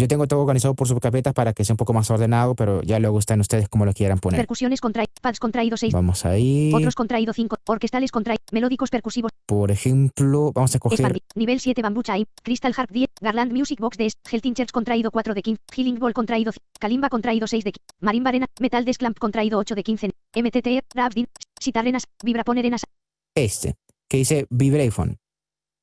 Yo 0.00 0.06
tengo 0.06 0.28
todo 0.28 0.40
organizado 0.42 0.74
por 0.74 0.86
subcarpetas 0.86 1.34
para 1.34 1.52
que 1.52 1.64
sea 1.64 1.72
un 1.74 1.76
poco 1.76 1.92
más 1.92 2.08
ordenado, 2.08 2.54
pero 2.54 2.82
ya 2.82 3.00
luego 3.00 3.18
están 3.18 3.40
ustedes 3.40 3.68
como 3.68 3.84
lo 3.84 3.92
quieran 3.92 4.20
poner. 4.20 4.38
Percusiones 4.38 4.80
contraído. 4.80 5.10
Pads 5.20 5.40
contraído 5.40 5.76
6. 5.76 5.92
Vamos 5.92 6.24
ahí. 6.24 6.70
Otros 6.72 6.94
contraído 6.94 7.32
5. 7.32 7.56
Orquestales 7.66 8.12
contraído. 8.12 8.40
Melódicos 8.52 8.90
percusivos. 8.90 9.32
Por 9.44 9.72
ejemplo, 9.72 10.52
vamos 10.54 10.72
a 10.76 10.78
coger 10.78 11.00
Expandi. 11.00 11.20
Nivel 11.34 11.58
7 11.58 11.82
Bamboo 11.82 12.04
Chime. 12.04 12.26
Crystal 12.44 12.72
Harp 12.76 12.92
10. 12.92 13.08
Garland 13.20 13.52
Music 13.52 13.80
Box 13.80 13.96
de 13.98 14.08
Helting 14.30 14.54
Church 14.54 14.70
contraído 14.70 15.10
4 15.10 15.34
de 15.34 15.42
15. 15.42 15.60
Healing 15.76 15.98
Ball 15.98 16.14
contraído. 16.14 16.52
c- 16.52 16.60
Kalimba 16.78 17.08
contraído 17.08 17.48
6 17.48 17.64
de 17.64 17.72
15. 17.72 17.84
Marimba 18.00 18.28
Arena. 18.28 18.46
Metal 18.60 18.84
Desk 18.84 19.00
Clamp 19.00 19.18
contraído 19.18 19.58
8 19.58 19.74
de 19.74 19.82
15. 19.82 20.10
MTT. 20.36 20.84
Rapdin. 20.94 21.26
Sitar 21.58 21.80
Arenas. 21.80 22.04
Vibrapon 22.22 22.56
Arenas. 22.56 22.82
este, 23.34 23.74
que 24.08 24.18
dice 24.18 24.46
Vibraphone. 24.48 25.16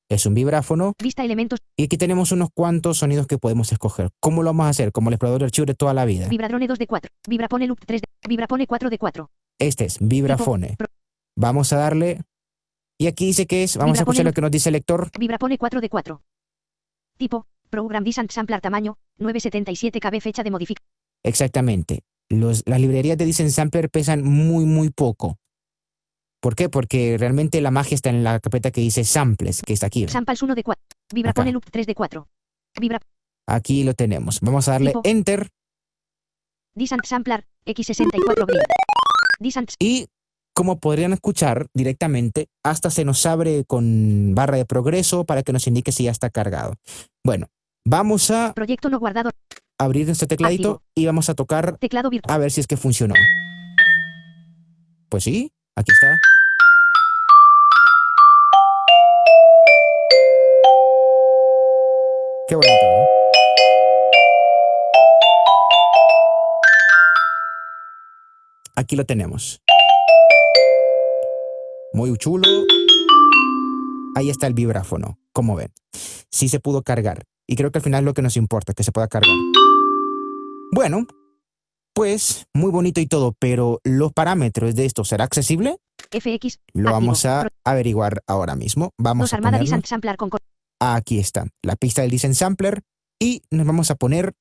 Es 0.09 0.27
un 0.27 0.35
vibráfono 0.35 0.93
Vista 1.01 1.24
Elementos. 1.24 1.59
y 1.75 1.85
aquí 1.85 1.97
tenemos 1.97 2.31
unos 2.31 2.50
cuantos 2.53 3.00
sonidos 3.00 3.25
que 3.25 3.39
podemos 3.39 3.71
escoger. 3.71 4.09
¿Cómo 4.19 4.43
lo 4.43 4.50
vamos 4.50 4.67
a 4.67 4.69
hacer? 4.69 4.91
Como 4.91 5.09
el 5.09 5.15
explorador 5.15 5.39
de 5.39 5.45
archivo 5.45 5.65
de 5.65 5.74
toda 5.74 5.95
la 5.95 6.05
vida. 6.05 6.27
Vibradrone 6.27 6.67
2 6.67 6.77
de 6.77 6.88
4. 6.88 7.12
Vibrapone 7.27 7.67
Loop 7.67 7.79
3 7.85 8.01
de. 8.01 8.07
Vibrapone 8.27 8.67
4 8.67 8.89
de 8.91 8.97
4. 9.00 9.29
Este 9.59 9.85
es 9.85 9.97
Vibrafone. 10.00 10.77
Vamos 11.35 11.74
a 11.74 11.77
darle. 11.77 12.21
Y 13.00 13.07
aquí 13.07 13.25
dice 13.25 13.47
que 13.47 13.63
es. 13.63 13.77
Vamos 13.77 13.97
a 13.97 14.01
escuchar 14.01 14.25
lo 14.25 14.33
que 14.33 14.41
nos 14.41 14.51
dice 14.51 14.69
el 14.69 14.74
lector. 14.74 15.09
Vibrapone 15.17 15.57
4 15.57 15.81
de 15.81 15.89
4. 15.89 16.21
Tipo. 17.17 17.47
Program 17.71 18.03
Descent 18.03 18.29
Sampler 18.29 18.62
tamaño. 18.62 18.97
977 19.17 20.00
KB 20.00 20.21
fecha 20.21 20.43
de 20.43 20.51
modificación. 20.51 20.88
Exactamente. 21.24 22.03
Los, 22.29 22.63
las 22.67 22.79
librerías 22.79 23.17
de 23.17 23.25
Dicen 23.25 23.51
Sampler 23.51 23.89
pesan 23.89 24.24
muy, 24.24 24.65
muy 24.65 24.91
poco. 24.91 25.38
¿Por 26.45 26.55
qué? 26.55 26.69
Porque 26.69 27.17
realmente 27.17 27.59
la 27.59 27.71
magia 27.71 27.95
está 27.95 28.11
en 28.11 28.23
la 28.23 28.39
carpeta 28.39 28.69
que 28.69 28.79
dice 28.79 29.03
Samples, 29.03 29.63
que 29.65 29.73
está 29.73 29.87
aquí. 29.87 30.07
Samples 30.07 30.43
1 30.43 30.53
de 30.53 30.61
4. 30.61 30.83
Vibrapone. 31.11 31.51
Loop 31.51 31.65
3 31.71 31.87
de 31.87 31.95
4. 31.95 32.27
Vibra. 32.79 32.99
Aquí 33.47 33.83
lo 33.83 33.95
tenemos. 33.95 34.41
Vamos 34.41 34.67
a 34.67 34.73
darle 34.73 34.91
Tipo. 34.91 35.01
Enter 35.05 35.49
Descent 36.75 37.03
Sampler. 37.03 37.47
X64 37.65 38.45
Brain. 38.45 38.61
Descent 39.39 39.71
y 39.79 40.05
como 40.53 40.79
podrían 40.79 41.13
escuchar 41.13 41.65
directamente, 41.73 42.45
hasta 42.63 42.91
se 42.91 43.05
nos 43.05 43.25
abre 43.25 43.65
con 43.65 44.35
barra 44.35 44.57
de 44.57 44.65
progreso 44.65 45.25
para 45.25 45.41
que 45.41 45.51
nos 45.51 45.65
indique 45.65 45.91
si 45.91 46.03
ya 46.03 46.11
está 46.11 46.29
cargado. 46.29 46.75
Bueno, 47.23 47.47
vamos 47.87 48.29
a 48.29 48.53
Proyecto 48.53 48.91
no 48.91 48.99
guardado. 48.99 49.31
abrir 49.79 50.05
nuestro 50.05 50.27
tecladito 50.27 50.73
Activo. 50.73 50.83
y 50.93 51.05
vamos 51.07 51.27
a 51.27 51.33
tocar 51.33 51.79
Teclado 51.79 52.11
virtual. 52.11 52.35
a 52.35 52.37
ver 52.37 52.51
si 52.51 52.61
es 52.61 52.67
que 52.67 52.77
funcionó. 52.77 53.15
Pues 55.09 55.23
sí, 55.23 55.51
aquí 55.75 55.91
está. 55.91 56.19
Qué 62.47 62.55
bonito, 62.55 62.85
¿no? 62.85 63.05
Aquí 68.75 68.95
lo 68.95 69.05
tenemos. 69.05 69.61
Muy 71.93 72.15
chulo. 72.17 72.47
Ahí 74.15 74.29
está 74.29 74.47
el 74.47 74.53
vibráfono, 74.53 75.17
como 75.33 75.55
ven. 75.55 75.71
Sí 76.29 76.49
se 76.49 76.59
pudo 76.59 76.83
cargar. 76.83 77.23
Y 77.47 77.55
creo 77.55 77.71
que 77.71 77.79
al 77.79 77.83
final 77.83 78.03
es 78.03 78.05
lo 78.05 78.13
que 78.13 78.21
nos 78.21 78.37
importa, 78.37 78.73
que 78.73 78.83
se 78.83 78.91
pueda 78.91 79.07
cargar. 79.07 79.31
Bueno, 80.71 81.05
pues 81.93 82.47
muy 82.53 82.71
bonito 82.71 82.99
y 82.99 83.07
todo, 83.07 83.33
pero 83.39 83.79
los 83.83 84.11
parámetros 84.11 84.75
de 84.75 84.85
esto 84.85 85.05
será 85.05 85.23
accesible? 85.23 85.77
FX. 86.11 86.59
Lo 86.73 86.89
activo. 86.89 86.91
vamos 86.91 87.25
a 87.25 87.47
averiguar 87.63 88.21
ahora 88.27 88.55
mismo. 88.55 88.91
Vamos 88.97 89.29
Dos 89.31 89.39
a 89.39 89.41
ponerlo. 89.41 89.81
Sampler 89.85 90.17
con 90.17 90.29
co- 90.29 90.37
Aquí 90.79 91.20
está, 91.20 91.48
la 91.63 91.75
pista 91.75 92.01
del 92.01 92.12
Dicen 92.12 92.36
Sampler 92.36 92.82
y 93.20 93.41
nos 93.50 93.65
vamos 93.65 93.91
a 93.91 93.96
poner 93.96 94.34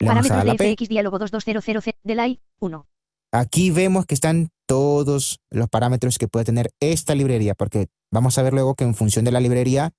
le 0.00 0.08
vamos 0.08 0.26
a 0.26 0.28
Parámetros 0.28 0.58
la 0.58 0.64
de. 0.64 0.74
FX 0.74 0.88
diálogo 0.88 1.18
22000 1.18 1.94
delay 2.02 2.40
1. 2.60 2.86
Aquí 3.32 3.70
vemos 3.70 4.06
que 4.06 4.14
están 4.14 4.50
todos 4.66 5.40
los 5.50 5.68
parámetros 5.68 6.18
que 6.18 6.28
puede 6.28 6.44
tener 6.44 6.70
esta 6.80 7.14
librería, 7.14 7.54
porque 7.54 7.88
vamos 8.12 8.38
a 8.38 8.42
ver 8.42 8.52
luego 8.52 8.74
que 8.74 8.84
en 8.84 8.94
función 8.94 9.24
de 9.24 9.32
la 9.32 9.40
librería 9.40 9.92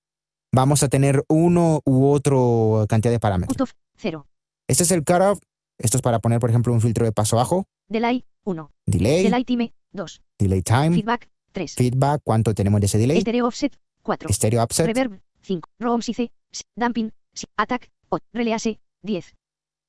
vamos 0.53 0.84
a 0.84 0.88
tener 0.88 1.24
uno 1.27 1.82
u 1.86 2.08
otro 2.08 2.86
cantidad 2.88 3.12
de 3.12 3.20
parámetros. 3.20 3.55
Cutoff 3.55 3.72
0. 3.98 4.27
Este 4.67 4.84
es 4.84 4.91
el 4.91 5.03
cutoff. 5.03 5.39
Esto 5.77 5.98
es 5.98 6.01
para 6.01 6.20
poner, 6.20 6.39
por 6.39 6.50
ejemplo, 6.50 6.72
un 6.72 6.79
filtro 6.79 7.05
de 7.05 7.12
paso 7.12 7.36
bajo, 7.36 7.65
Delay 7.89 8.25
1. 8.46 8.72
delay, 8.86 9.24
Delay 9.24 9.44
time 9.44 9.74
2. 9.91 10.22
delay 10.39 10.62
time, 10.62 10.96
Feedback 10.96 11.29
3. 11.51 11.75
feedback, 11.75 12.22
cuánto 12.24 12.53
tenemos 12.53 12.79
de 12.79 12.86
ese 12.86 12.98
delay, 12.98 13.20
Stereo 13.20 13.48
offset 13.48 13.77
4. 14.03 14.32
stereo 14.32 14.63
upset. 14.63 14.86
Reverb 14.86 15.20
5. 15.45 15.69
Room 15.79 16.01
size. 16.01 16.31
s- 16.51 16.63
Damping. 16.75 17.11
s- 17.33 17.45
Attack 17.57 17.89
8. 18.09 18.23
Release 18.33 18.79
10. 19.03 19.33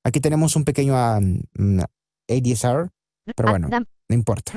Aquí 0.05 0.21
tenemos 0.21 0.55
un 0.57 0.65
pequeño 0.65 0.95
um, 0.95 1.41
mm, 1.55 1.81
ADSR, 2.29 2.91
pero 3.35 3.49
Ah, 3.49 3.53
bueno, 3.53 3.69
no 3.71 4.15
importa. 4.15 4.53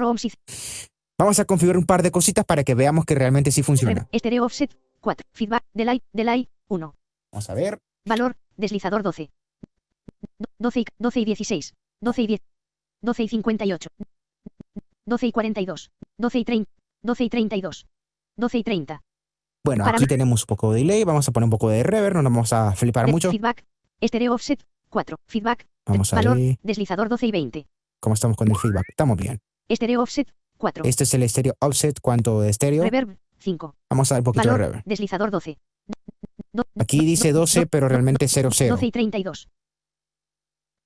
Vamos 1.17 1.39
a 1.39 1.45
configurar 1.45 1.77
un 1.77 1.85
par 1.85 2.01
de 2.03 2.11
cositas 2.11 2.45
para 2.45 2.63
que 2.63 2.75
veamos 2.75 3.05
que 3.05 3.15
realmente 3.15 3.51
sí 3.51 3.63
funciona. 3.63 3.93
Reverb. 3.93 4.09
Stereo 4.19 4.45
offset 4.45 4.71
4. 5.01 5.25
Feedback. 5.33 5.63
Delay. 5.73 6.01
Delay 6.13 6.49
1. 6.67 6.95
Vamos 7.31 7.49
a 7.49 7.53
ver. 7.55 7.79
Valor. 8.05 8.37
Deslizador 8.57 9.03
12. 9.03 9.29
12 10.59 10.79
y, 10.81 10.85
12 10.97 11.19
y 11.19 11.25
16. 11.25 11.73
12 12.01 12.21
y 12.21 12.27
10. 12.27 12.41
12 13.01 13.23
y 13.23 13.27
58. 13.29 13.89
12 15.05 15.27
y 15.27 15.31
42. 15.31 15.91
12 16.17 16.39
y 16.39 16.45
30. 16.45 16.71
12 17.01 17.23
y 17.23 17.29
32. 17.29 17.87
12 18.37 18.57
y 18.57 18.63
30. 18.63 19.01
Bueno, 19.63 19.85
aquí 19.85 20.05
tenemos 20.07 20.43
un 20.43 20.47
poco 20.47 20.71
de 20.71 20.79
delay, 20.79 21.03
vamos 21.03 21.27
a 21.27 21.31
poner 21.31 21.45
un 21.45 21.49
poco 21.51 21.69
de 21.69 21.83
reverb, 21.83 22.15
no 22.15 22.21
nos 22.23 22.31
vamos 22.31 22.53
a 22.53 22.71
flipar 22.73 23.05
De- 23.07 23.11
mucho. 23.11 23.31
Feedback. 23.31 23.65
Offset 24.31 24.63
4. 24.89 25.17
Feedback. 25.27 25.67
Vamos 25.85 26.13
a 26.13 26.15
Valor. 26.17 26.37
ver 26.37 26.57
Deslizador 26.63 27.09
12 27.09 27.27
y 27.27 27.31
20. 27.31 27.67
cómo 27.99 28.13
estamos 28.13 28.37
con 28.37 28.47
el 28.49 28.55
feedback. 28.55 28.85
Estamos 28.89 29.17
bien. 29.17 29.39
Stereo 29.71 30.01
offset 30.01 30.31
4. 30.57 30.83
Este 30.85 31.03
es 31.03 31.13
el 31.13 31.23
estéreo 31.23 31.55
offset, 31.59 31.99
cuánto 32.01 32.41
de 32.41 32.49
estéreo. 32.49 32.83
Reverb 32.83 33.17
5. 33.39 33.75
Vamos 33.89 34.11
a 34.11 34.15
dar 34.15 34.21
un 34.21 34.25
poquito 34.25 34.47
Valor. 34.47 34.59
de 34.59 34.65
reverb. 34.67 34.83
Deslizador 34.85 35.31
12. 35.31 35.57
Do- 36.53 36.63
Aquí 36.79 36.99
dice 37.01 37.31
do- 37.33 37.39
12, 37.41 37.61
do- 37.61 37.67
pero 37.67 37.87
realmente 37.89 38.25
es 38.25 38.31
00. 38.31 38.69
12 38.69 38.85
y 38.85 38.91
32. 38.91 39.49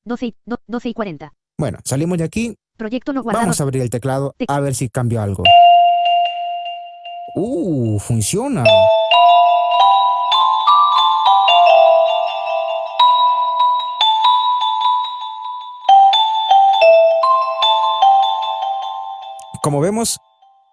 12 0.06 0.26
y, 0.26 0.36
do- 0.46 0.60
12 0.68 0.90
y 0.90 0.94
40. 0.94 1.34
Bueno, 1.58 1.78
salimos 1.86 2.18
de 2.18 2.24
aquí, 2.26 2.56
Proyecto 2.78 3.14
no 3.14 3.22
guardado. 3.24 3.44
vamos 3.46 3.60
a 3.62 3.64
abrir 3.64 3.82
el 3.84 3.90
teclado 3.90 4.34
Te- 4.38 4.46
a 4.48 4.60
ver 4.60 4.74
si 4.76 4.90
cambió 4.90 5.22
algo. 5.22 5.44
Uh, 7.36 7.98
funciona. 8.00 8.64
Como 19.64 19.82
vemos, 19.82 20.20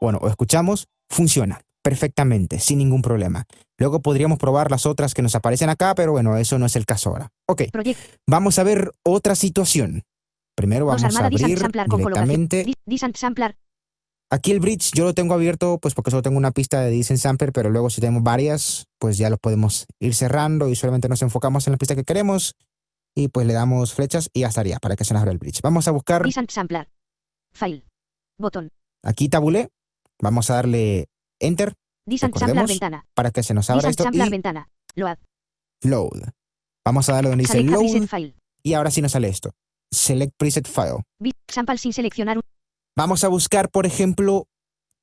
bueno, 0.01 0.19
o 0.21 0.29
escuchamos, 0.29 0.89
funciona 1.09 1.63
perfectamente, 1.83 2.59
sin 2.59 2.79
ningún 2.79 3.01
problema. 3.01 3.47
Luego 3.79 4.03
podríamos 4.03 4.39
probar 4.39 4.71
las 4.71 4.85
otras 4.85 5.15
que 5.15 5.23
nos 5.23 5.35
aparecen 5.35 5.71
acá, 5.71 5.95
pero 5.95 6.13
bueno, 6.13 6.37
eso 6.37 6.59
no 6.59 6.67
es 6.67 6.77
el 6.77 6.85
caso 6.85 7.11
ahora. 7.11 7.31
Ok, 7.47 7.63
Proyecto. 7.73 8.03
vamos 8.27 8.59
a 8.59 8.65
ver 8.65 8.91
otra 9.03 9.35
situación. 9.35 10.03
Primero 10.55 10.85
vamos 10.85 11.17
a 11.17 11.25
abrir 11.25 11.47
directamente. 11.47 12.67
Aquí 14.33 14.53
el 14.53 14.61
bridge 14.61 14.93
yo 14.95 15.05
lo 15.05 15.15
tengo 15.15 15.35
abierto 15.35 15.79
pues 15.79 15.95
porque 15.95 16.13
solo 16.13 16.23
tengo 16.23 16.39
una 16.39 16.53
pista 16.53 16.81
de 16.81 16.91
Dicen 16.91 17.19
Sampler, 17.19 17.53
pero 17.53 17.69
luego 17.69 17.91
si 17.91 18.01
tenemos 18.01 18.23
varias, 18.23 18.87
pues 19.01 19.19
ya 19.19 19.29
lo 19.29 19.39
podemos 19.39 19.87
ir 19.99 20.15
cerrando 20.15 20.69
y 20.69 20.77
solamente 20.77 21.09
nos 21.09 21.23
enfocamos 21.23 21.67
en 21.67 21.73
la 21.73 21.79
pista 21.79 21.97
que 21.97 22.05
queremos 22.05 22.55
y 23.17 23.27
pues 23.27 23.45
le 23.47 23.55
damos 23.55 23.93
flechas 23.93 24.31
y 24.33 24.41
ya 24.41 24.49
estaría 24.49 24.79
para 24.79 24.95
que 24.95 25.05
se 25.05 25.15
nos 25.15 25.23
abra 25.23 25.33
el 25.33 25.39
bridge. 25.39 25.61
Vamos 25.63 25.89
a 25.89 25.91
buscar 25.91 26.25
Sampler. 26.49 26.89
File. 27.53 27.85
Botón. 28.39 28.71
aquí 29.03 29.29
tabulé, 29.29 29.69
vamos 30.23 30.49
a 30.51 30.55
darle 30.55 31.09
enter 31.41 31.75
Sampler 32.17 32.67
ventana. 32.67 33.07
para 33.15 33.33
que 33.33 33.43
se 33.43 33.53
nos 33.53 33.69
abra 33.69 33.91
esto 33.91 34.05
Sampler 34.05 34.29
y 34.29 34.31
ventana. 34.31 34.69
Load. 34.95 35.19
load. 35.83 36.23
Vamos 36.85 37.09
a 37.09 37.15
darle 37.15 37.31
donde 37.31 37.43
dice 37.43 37.65
load 37.65 38.07
file. 38.07 38.37
y 38.63 38.75
ahora 38.75 38.93
sí 38.93 39.03
nos 39.03 39.11
sale 39.11 39.29
esto. 39.29 39.51
Select 39.93 40.35
preset 40.37 40.69
file. 40.69 41.03
Sample 41.49 41.79
sin 41.79 41.93
seleccionar 41.93 42.39
un 42.39 42.45
Vamos 43.01 43.25
a 43.25 43.29
buscar, 43.29 43.71
por 43.71 43.87
ejemplo, 43.87 44.47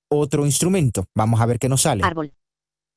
otro 0.07 0.45
instrumento. 0.45 1.05
Vamos 1.15 1.41
a 1.41 1.47
ver 1.47 1.57
qué 1.57 1.67
nos 1.67 1.81
sale. 1.81 2.03
árbol. 2.03 2.31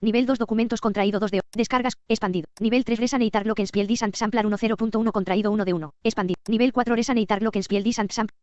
Nivel 0.02 0.26
2 0.26 0.38
documentos 0.38 0.83
contraído 0.83 1.19
2 1.19 1.30
de 1.30 1.40
descargas 1.57 1.95
expandido. 2.07 2.49
Nivel 2.61 2.85
3 2.85 2.99
Resanator 2.99 3.45
Glockenspiel 3.45 3.87
Descent 3.87 4.14
Sampler 4.14 4.45
10.1 4.45 5.11
contraído 5.11 5.52
1 5.52 5.64
de 5.64 5.73
1. 5.73 5.95
Expandido. 6.02 6.37
Nivel 6.49 6.75
4 6.75 6.95
Resanator 6.95 7.40
Glockenspiel 7.40 7.83
Descent 7.83 8.12
Sampler. 8.12 8.38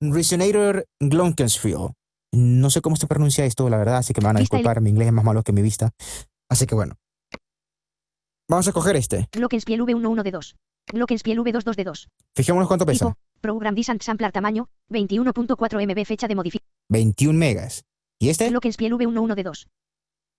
Resonator 0.00 0.86
Glockenspiel. 0.98 1.90
No 2.32 2.70
sé 2.70 2.80
cómo 2.80 2.96
se 2.96 3.06
pronuncia 3.06 3.44
esto, 3.44 3.68
la 3.68 3.76
verdad, 3.76 3.98
así 3.98 4.14
que 4.14 4.22
me 4.22 4.28
van 4.28 4.38
a 4.38 4.40
Vista 4.40 4.56
disculpar, 4.56 4.80
mi 4.80 4.88
inglés 4.88 5.08
es 5.08 5.12
más 5.12 5.26
malo 5.26 5.42
que 5.42 5.52
mi 5.52 5.60
vista. 5.60 5.90
Así 6.48 6.64
que 6.64 6.74
bueno. 6.74 6.94
Vamos 8.48 8.66
a 8.66 8.72
coger 8.72 8.96
este. 8.96 9.28
Glockenspiel 9.30 9.82
V1 9.82 10.08
1 10.08 10.22
de 10.22 10.30
2. 10.30 10.56
Glockenspiel 10.86 11.38
V2 11.40 11.62
2 11.62 11.76
de 11.76 11.84
2. 11.84 12.08
Fijémonos 12.34 12.68
cuánto 12.68 12.86
pesa. 12.86 13.06
Tipo. 13.06 13.18
Program 13.40 13.74
Descent 13.74 14.02
Sampler 14.02 14.30
tamaño 14.32 14.68
21.4 14.90 15.84
MB 15.86 16.04
fecha 16.06 16.28
de 16.28 16.34
modificación. 16.34 16.70
21 16.90 17.38
megas. 17.38 17.84
¿Y 18.20 18.28
este? 18.28 18.48
Glockenspiel 18.50 18.92
V1 18.94 19.20
1 19.20 19.34
de 19.34 19.42
2. 19.42 19.66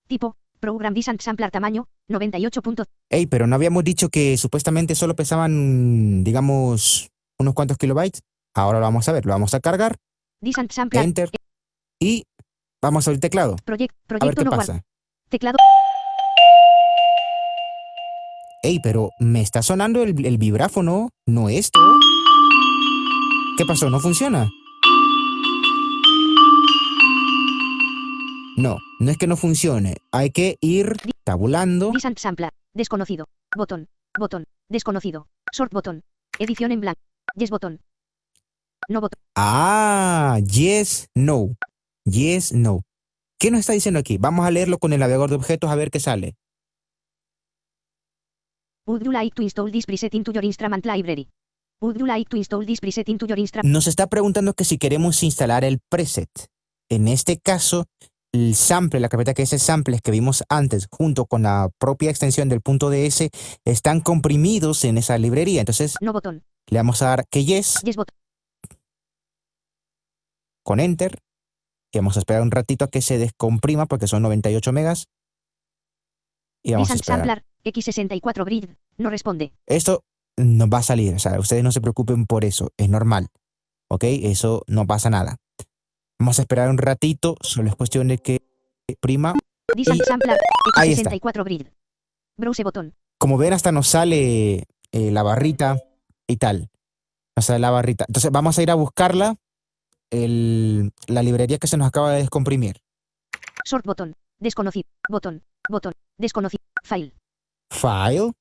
Tipo. 0.07 0.37
Program 0.59 0.93
Descent 0.93 1.19
Sampler 1.19 1.51
tamaño, 1.51 1.89
98. 2.07 2.61
punto- 2.61 2.85
Ey, 3.09 3.25
pero 3.27 3.47
no 3.47 3.55
habíamos 3.55 3.83
dicho 3.83 4.07
que 4.07 4.37
supuestamente 4.37 4.95
solo 4.95 5.13
pesaban, 5.13 6.23
digamos, 6.23 7.09
unos 7.37 7.53
cuantos 7.53 7.77
kilobytes. 7.77 8.21
Ahora 8.55 8.79
lo 8.79 8.85
vamos 8.85 9.09
a 9.09 9.11
ver, 9.11 9.25
lo 9.25 9.33
vamos 9.33 9.53
a 9.55 9.59
cargar, 9.59 9.97
Descent 10.39 10.71
Sampler. 10.71 11.03
enter, 11.03 11.29
y 11.99 12.23
vamos 12.81 13.09
al 13.09 13.19
teclado. 13.19 13.57
Project, 13.65 13.93
A 13.93 14.13
ver 14.13 14.19
proyecto 14.19 14.39
qué 14.41 14.45
no 14.45 14.51
pasa. 14.51 14.81
Teclado. 15.27 15.57
Ey, 18.63 18.79
pero 18.81 19.09
me 19.19 19.41
está 19.41 19.61
sonando 19.61 20.01
el, 20.03 20.25
el 20.25 20.37
vibráfono, 20.37 21.09
no 21.27 21.49
esto. 21.49 21.81
¿Qué 23.57 23.65
pasó? 23.65 23.89
¿No 23.89 23.99
funciona? 23.99 24.49
No, 28.55 28.77
no 28.99 29.11
es 29.11 29.17
que 29.17 29.27
no 29.27 29.35
funcione. 29.35 29.97
Hay 30.13 30.29
que 30.29 30.57
ir 30.61 30.95
tabulando. 31.25 31.91
Desconocido. 32.73 33.25
Botón. 33.53 33.89
Botón. 34.17 34.45
Desconocido. 34.69 35.27
Sort 35.51 35.73
botón. 35.73 36.03
Edición 36.39 36.71
en 36.71 36.79
blanco. 36.79 37.01
Yes 37.35 37.49
botón. 37.49 37.81
No 38.87 39.01
botón. 39.01 39.19
Ah, 39.35 40.39
yes, 40.45 41.09
no. 41.15 41.55
Yes, 42.05 42.53
no. 42.53 42.83
¿Qué 43.39 43.51
nos 43.51 43.59
está 43.59 43.73
diciendo 43.73 43.99
aquí? 43.99 44.17
Vamos 44.17 44.45
a 44.45 44.51
leerlo 44.51 44.77
con 44.77 44.93
el 44.93 45.01
navegador 45.01 45.29
de 45.29 45.35
objetos 45.35 45.69
a 45.69 45.75
ver 45.75 45.91
qué 45.91 45.99
sale. 45.99 46.35
Would 48.85 49.03
you 49.03 49.11
like 49.11 49.33
to 49.35 49.41
install 49.43 49.71
this 49.71 49.85
preset 49.85 50.13
into 50.13 50.31
your 50.33 50.43
instrument 50.43 50.85
library? 50.85 51.29
Would 51.81 51.97
you 51.99 52.05
like 52.05 52.29
to 52.29 52.37
install 52.37 52.65
this 52.65 52.79
preset 52.81 53.07
into 53.09 53.25
your 53.25 53.39
instrument? 53.39 53.71
Nos 53.71 53.87
está 53.87 54.07
preguntando 54.07 54.53
que 54.53 54.65
si 54.65 54.77
queremos 54.77 55.23
instalar 55.23 55.63
el 55.63 55.79
preset. 55.89 56.29
En 56.89 57.07
este 57.07 57.39
caso, 57.39 57.85
el 58.33 58.55
sample, 58.55 58.99
la 58.99 59.09
carpeta 59.09 59.33
que 59.33 59.43
es 59.43 59.53
el 59.53 59.59
samples 59.59 60.01
que 60.01 60.11
vimos 60.11 60.43
antes, 60.49 60.87
junto 60.91 61.25
con 61.25 61.43
la 61.43 61.69
propia 61.79 62.09
extensión 62.09 62.49
del 62.49 62.61
punto 62.61 62.89
.ds, 62.89 63.29
están 63.65 64.01
comprimidos 64.01 64.83
en 64.83 64.97
esa 64.97 65.17
librería. 65.17 65.61
Entonces, 65.61 65.95
No 66.01 66.11
botón. 66.13 66.43
le 66.69 66.77
vamos 66.77 67.01
a 67.01 67.07
dar 67.07 67.25
que 67.29 67.45
yes 67.45 67.79
Yes 67.83 67.95
botón. 67.95 68.15
con 70.63 70.79
enter. 70.79 71.19
Y 71.93 71.99
vamos 71.99 72.15
a 72.17 72.19
esperar 72.19 72.41
un 72.41 72.51
ratito 72.51 72.85
a 72.85 72.87
que 72.89 73.01
se 73.01 73.17
descomprima 73.17 73.85
porque 73.85 74.07
son 74.07 74.23
98 74.23 74.71
megas. 74.73 75.05
Y 76.63 76.73
vamos 76.73 76.89
a 76.89 76.95
esperar. 76.95 77.19
Sampler. 77.19 77.45
X64 77.65 78.45
grid. 78.45 78.65
No 78.97 79.09
responde. 79.09 79.53
Esto 79.65 80.03
nos 80.37 80.67
va 80.69 80.79
a 80.79 80.83
salir, 80.83 81.13
o 81.13 81.19
sea, 81.19 81.39
ustedes 81.39 81.63
no 81.63 81.71
se 81.71 81.81
preocupen 81.81 82.25
por 82.25 82.43
eso, 82.45 82.71
es 82.77 82.89
normal. 82.89 83.27
¿Ok? 83.89 84.03
Eso 84.05 84.63
no 84.67 84.87
pasa 84.87 85.09
nada. 85.09 85.37
Vamos 86.19 86.39
a 86.39 86.41
esperar 86.43 86.69
un 86.69 86.77
ratito, 86.77 87.35
solo 87.41 87.69
es 87.69 87.75
cuestión 87.75 88.07
de 88.07 88.17
que 88.17 88.39
prima. 88.99 89.33
Y- 89.75 89.85
Sampler. 89.85 90.37
ahí 90.75 90.93
está. 90.93 91.11
X64 91.11 91.43
grid. 91.43 91.67
Browse 92.37 92.63
botón. 92.63 92.95
Como 93.19 93.37
ven, 93.37 93.53
hasta 93.53 93.71
nos 93.71 93.87
sale 93.87 94.63
eh, 94.91 95.11
la 95.11 95.23
barrita 95.23 95.77
y 96.27 96.37
tal. 96.37 96.69
Nos 97.35 97.45
sale 97.45 97.59
la 97.59 97.69
barrita. 97.71 98.05
Entonces 98.07 98.31
vamos 98.31 98.57
a 98.57 98.63
ir 98.63 98.71
a 98.71 98.75
buscarla, 98.75 99.35
el- 100.11 100.91
la 101.07 101.23
librería 101.23 101.57
que 101.59 101.67
se 101.67 101.77
nos 101.77 101.87
acaba 101.87 102.11
de 102.11 102.19
descomprimir. 102.19 102.81
Sort 103.65 103.85
botón. 103.85 104.15
Desconocido. 104.39 104.87
Botón. 105.09 105.43
Botón. 105.69 105.93
Desconocido. 106.17 106.63
File. 106.83 107.13
File, 107.73 108.31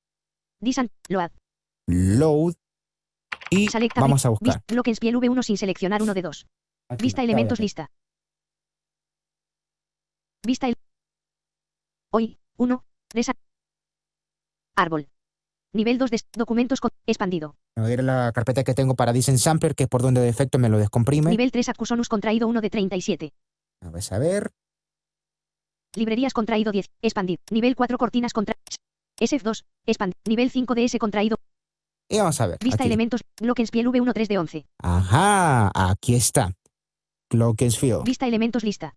Descent. 0.61 0.91
Load. 1.09 1.31
load 1.87 2.53
y 3.49 3.67
Select 3.67 3.97
vamos 3.99 4.25
a 4.25 4.29
buscar. 4.29 4.63
Glockenspiel 4.67 5.15
V1 5.15 5.43
sin 5.43 5.57
seleccionar 5.57 6.01
uno 6.01 6.13
de 6.13 6.21
dos. 6.21 6.47
Aquí, 6.89 7.03
Vista 7.03 7.23
elementos 7.23 7.59
lista. 7.59 7.91
Vista 10.45 10.67
el. 10.67 10.75
Hoy, 12.11 12.37
1. 12.57 12.85
Desa. 13.13 13.33
Árbol. 14.75 15.07
Nivel 15.73 15.97
2 15.97 16.11
de 16.11 16.21
documentos 16.33 16.79
con 16.79 16.91
expandido. 17.05 17.55
A 17.75 17.83
a 17.83 17.87
la 17.87 18.31
carpeta 18.33 18.63
que 18.63 18.73
tengo 18.73 18.95
para 18.95 19.13
Dicen 19.13 19.39
Sampler, 19.39 19.73
que 19.75 19.83
es 19.83 19.89
por 19.89 20.01
donde 20.01 20.21
de 20.21 20.27
defecto 20.27 20.59
me 20.59 20.69
lo 20.69 20.77
descomprime. 20.77 21.31
Nivel 21.31 21.51
3 21.51 21.69
Accusonus 21.69 22.09
contraído 22.09 22.47
1 22.47 22.61
de 22.61 22.69
37. 22.69 23.33
A 23.81 23.89
ver, 23.89 24.03
a 24.11 24.19
ver. 24.19 24.51
Librerías 25.95 26.33
contraído 26.33 26.71
10. 26.71 26.89
Expandido. 27.01 27.41
Nivel 27.51 27.75
4 27.75 27.97
cortinas 27.97 28.33
contra. 28.33 28.55
SF2. 29.19 29.63
Expandido. 29.85 30.19
Nivel 30.27 30.49
5 30.49 30.75
DS 30.75 30.97
contraído. 30.99 31.37
Y 32.09 32.17
vamos 32.17 32.39
a 32.41 32.47
ver. 32.47 32.57
Vista 32.61 32.83
aquí. 32.83 32.87
elementos. 32.87 33.21
Glockenspiel 33.39 33.87
V1 33.87 34.13
3 34.13 34.27
de 34.27 34.37
11. 34.37 34.65
Ajá, 34.81 35.71
aquí 35.73 36.15
está. 36.15 36.53
Glockenspiel. 37.29 37.99
Vista 38.03 38.27
elementos 38.27 38.63
lista. 38.63 38.95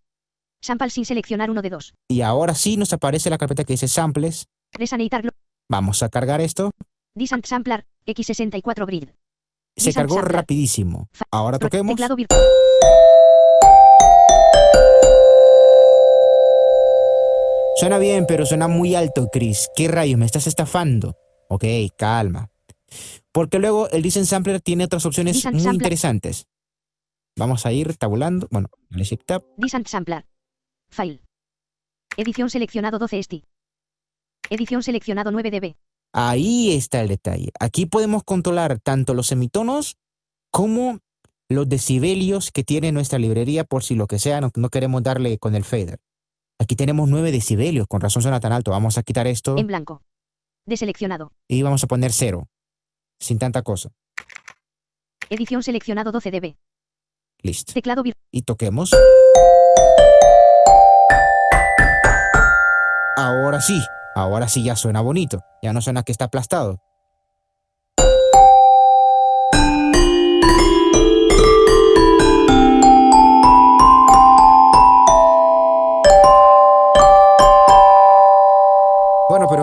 Sample 0.63 0.91
sin 0.91 1.05
seleccionar 1.05 1.51
uno 1.51 1.63
de 1.63 1.71
dos. 1.71 1.95
Y 2.09 2.23
ahora 2.23 2.55
sí 2.55 2.77
nos 2.77 2.93
aparece 2.93 3.31
la 3.31 3.39
carpeta 3.39 3.65
que 3.65 3.75
dice 3.75 3.89
samples. 3.89 4.47
Resaneitar 4.73 5.23
Vamos 5.71 6.03
a 6.03 6.09
cargar 6.09 6.41
esto. 6.41 6.71
Descent 7.15 7.45
Sampler. 7.47 7.87
X64 8.07 8.87
grid. 8.87 9.09
Se 9.77 9.93
cargó 9.93 10.17
Sampler. 10.17 10.37
rapidísimo. 10.37 11.09
Ahora 11.31 11.59
toquemos. 11.59 11.95
Teclado 11.95 12.17
virtual. 12.17 12.41
Suena 17.77 17.99
bien, 17.99 18.25
pero 18.27 18.47
suena 18.47 18.69
muy 18.69 18.95
alto, 18.95 19.29
Chris. 19.31 19.69
¿Qué 19.77 19.87
rayos? 19.87 20.19
¿Me 20.19 20.25
estás 20.25 20.47
estafando? 20.47 21.15
Ok, 21.49 21.65
calma. 21.99 22.51
Porque 23.33 23.59
luego 23.59 23.91
el 23.91 24.01
Listen 24.01 24.25
Sampler 24.25 24.63
tiene 24.63 24.85
otras 24.85 25.05
opciones 25.05 25.45
muy 25.45 25.61
Sampler. 25.61 25.75
interesantes. 25.75 26.47
Vamos 27.37 27.67
a 27.67 27.73
ir 27.73 27.95
tabulando. 27.99 28.49
Bueno, 28.51 28.71
dale 28.89 29.05
Shift 29.05 29.27
Tab. 29.27 29.45
Sampler. 29.85 30.25
File. 30.89 31.21
Edición 32.17 32.49
seleccionado 32.49 32.99
12 32.99 33.19
ST. 33.19 33.45
Edición 34.49 34.83
seleccionado 34.83 35.31
9 35.31 35.51
dB. 35.51 35.77
Ahí 36.15 36.73
está 36.73 37.03
el 37.03 37.09
detalle. 37.09 37.51
Aquí 37.61 37.85
podemos 37.85 38.25
controlar 38.25 38.79
tanto 38.79 39.13
los 39.13 39.27
semitonos 39.27 39.99
como 40.51 41.01
los 41.51 41.69
decibelios 41.69 42.51
que 42.53 42.65
tiene 42.65 42.91
nuestra 42.91 43.19
librería 43.19 43.65
por 43.65 43.85
si 43.85 43.97
lo 43.97 44.07
que 44.07 44.19
sea 44.19 44.41
no, 44.41 44.51
no 44.57 44.71
queremos 44.71 45.03
darle 45.03 45.37
con 45.37 45.55
el 45.55 45.65
fader. 45.65 45.99
Aquí 46.59 46.75
tenemos 46.77 47.09
9 47.09 47.33
decibelios, 47.33 47.87
con 47.87 48.01
razón 48.01 48.23
suena 48.23 48.41
tan 48.41 48.53
alto. 48.53 48.71
Vamos 48.71 48.97
a 48.99 49.03
quitar 49.03 49.27
esto 49.27 49.57
En 49.59 49.67
blanco. 49.67 50.03
Deseleccionado. 50.65 51.33
y 51.49 51.63
vamos 51.63 51.85
a 51.85 51.87
poner 51.87 52.13
0. 52.13 52.49
Sin 53.21 53.39
tanta 53.39 53.63
cosa. 53.63 53.91
Edición 55.31 55.63
seleccionado 55.63 56.13
12 56.13 56.31
dB. 56.31 56.57
Listo. 57.43 57.73
Teclado. 57.73 58.03
Y 58.31 58.43
toquemos. 58.43 58.93
Ahora 63.17 63.61
sí, 63.61 63.81
ahora 64.15 64.49
sí 64.49 64.63
ya 64.65 64.77
suena 64.77 65.01
bonito. 65.01 65.41
Ya 65.63 65.73
no 65.73 65.81
suena 65.81 66.03
que 66.03 66.13
está 66.13 66.27
aplastado. 66.27 66.83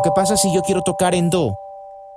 ¿Qué 0.04 0.10
pasa 0.16 0.38
si 0.38 0.54
yo 0.54 0.62
quiero 0.62 0.82
tocar 0.82 1.16
en 1.16 1.30
do? 1.30 1.56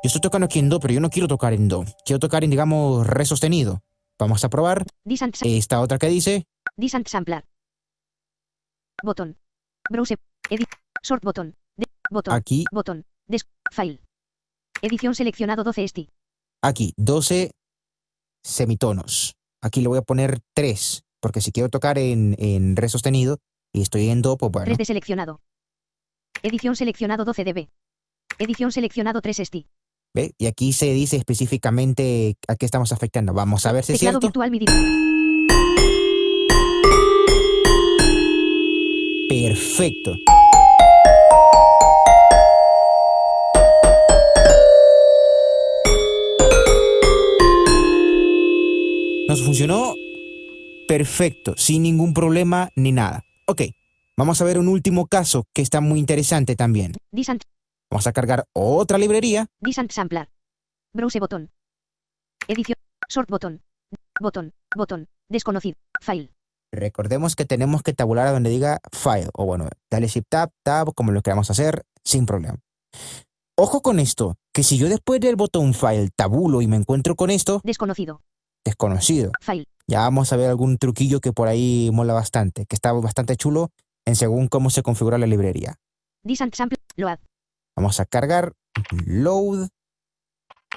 Yo 0.03 0.09
estoy 0.09 0.21
tocando 0.21 0.45
aquí 0.47 0.59
en 0.59 0.69
do, 0.69 0.79
pero 0.81 0.93
yo 0.95 1.01
no 1.01 1.11
quiero 1.11 1.29
tocar 1.29 1.53
en 1.53 1.69
do. 1.69 1.85
Quiero 2.05 2.19
tocar 2.21 2.45
en, 2.45 2.51
digamos, 2.51 3.07
re 3.07 3.25
sostenido. 3.25 3.81
Vamos 4.19 4.45
a 4.45 4.49
probar 4.49 4.85
esta 5.43 5.81
otra 5.81 5.99
que 5.99 6.09
dice 6.09 6.45
Descent 6.77 7.07
Sampler. 7.09 7.45
Botón. 9.03 9.37
Browse. 9.91 10.17
Edit. 10.51 10.69
Sort 11.03 11.23
botón. 11.23 11.55
De- 11.77 11.87
botón. 12.11 12.35
aquí, 12.35 12.65
Botón. 12.73 13.05
Des- 13.27 13.47
file. 13.71 14.01
Edición 14.83 15.15
seleccionado 15.15 15.65
12 15.65 15.85
ST. 15.85 16.09
aquí, 16.63 16.93
12 16.97 17.51
semitonos. 18.45 19.35
Aquí 19.63 19.81
le 19.81 19.89
voy 19.89 19.99
a 19.99 20.03
poner 20.03 20.41
3, 20.55 21.03
porque 21.21 21.41
si 21.41 21.53
quiero 21.53 21.69
tocar 21.69 21.99
en, 21.99 22.35
en 22.39 22.77
re 22.77 22.89
sostenido 22.89 23.39
y 23.73 23.83
estoy 23.83 24.09
en 24.11 24.23
do, 24.23 24.37
pues 24.37 24.53
bueno. 24.53 24.65
3 24.67 24.79
de 24.79 24.85
seleccionado. 24.85 25.41
Edición 26.47 26.77
seleccionado 26.77 27.25
12 27.25 27.43
dB. 27.43 27.69
Edición 28.39 28.71
seleccionado 28.71 29.21
3 29.21 29.41
ST. 29.41 29.67
¿ve? 30.15 30.33
Y 30.39 30.47
aquí 30.47 30.73
se 30.73 30.93
dice 30.93 31.17
específicamente 31.17 32.37
a 32.47 32.55
qué 32.55 32.67
estamos 32.67 32.93
afectando. 32.93 33.35
Vamos 33.35 33.67
a 33.67 33.73
ver 33.73 33.83
si 33.83 33.95
es 33.95 33.99
cierto. 33.99 34.21
virtual 34.21 34.53
MIDI. 34.53 34.67
Perfecto. 39.29 40.15
Nos 49.27 49.43
funcionó 49.43 49.97
perfecto, 50.87 51.55
sin 51.57 51.83
ningún 51.83 52.15
problema 52.15 52.71
ni 52.77 52.93
nada. 52.93 53.25
Ok, 53.47 53.63
vamos 54.17 54.41
a 54.41 54.45
ver 54.45 54.59
un 54.59 54.69
último 54.69 55.07
caso 55.07 55.45
que 55.55 55.63
está 55.63 55.81
muy 55.81 55.99
interesante 55.99 56.57
también. 56.57 56.93
Vamos 57.91 58.07
a 58.07 58.13
cargar 58.13 58.45
otra 58.53 58.99
librería. 58.99 59.47
Descent 59.61 59.91
Sampler. 59.93 60.29
Browse 60.93 61.21
botón. 61.21 61.51
Edición. 62.49 62.77
Sort 63.09 63.29
botón. 63.31 63.63
Botón. 64.21 64.53
Botón. 64.75 65.09
Desconocido. 65.29 65.77
File. 66.01 66.31
Recordemos 66.73 67.37
que 67.37 67.45
tenemos 67.45 67.83
que 67.83 67.95
tabular 67.95 68.27
a 68.27 68.33
donde 68.33 68.51
diga 68.51 68.81
File, 68.93 69.31
o 69.35 69.47
bueno, 69.47 69.69
dale 69.91 70.09
Shift 70.09 70.27
Tab, 70.29 70.51
Tab, 70.65 70.93
como 70.95 71.13
lo 71.13 71.23
queramos 71.23 71.49
hacer, 71.51 71.85
sin 72.05 72.27
problema. 72.27 72.59
Ojo 73.57 73.81
con 73.83 73.99
esto, 74.01 74.35
que 74.53 74.63
si 74.63 74.77
yo 74.77 74.89
después 74.89 75.21
del 75.21 75.37
botón 75.37 75.73
File 75.75 76.11
tabulo 76.15 76.61
y 76.61 76.67
me 76.67 76.77
encuentro 76.77 77.15
con 77.15 77.31
esto, 77.31 77.61
Desconocido. 77.65 78.21
desconocido, 78.65 79.31
File. 79.41 79.67
ya 79.87 80.01
vamos 80.01 80.33
a 80.33 80.37
ver 80.37 80.51
algún 80.51 80.77
truquillo 80.77 81.21
que 81.21 81.33
por 81.33 81.49
ahí 81.49 81.89
mola 81.93 82.13
bastante, 82.13 82.67
que 82.67 82.75
está 82.75 82.93
bastante 82.93 83.37
chulo 83.37 83.71
en 84.07 84.17
según 84.17 84.49
cómo 84.49 84.71
se 84.71 84.83
configura 84.83 85.19
la 85.19 85.27
librería. 85.27 85.77
Sample. 86.53 86.79
Load. 86.97 87.19
Vamos 87.77 88.01
a 88.01 88.07
cargar, 88.07 88.55
load, 89.07 89.69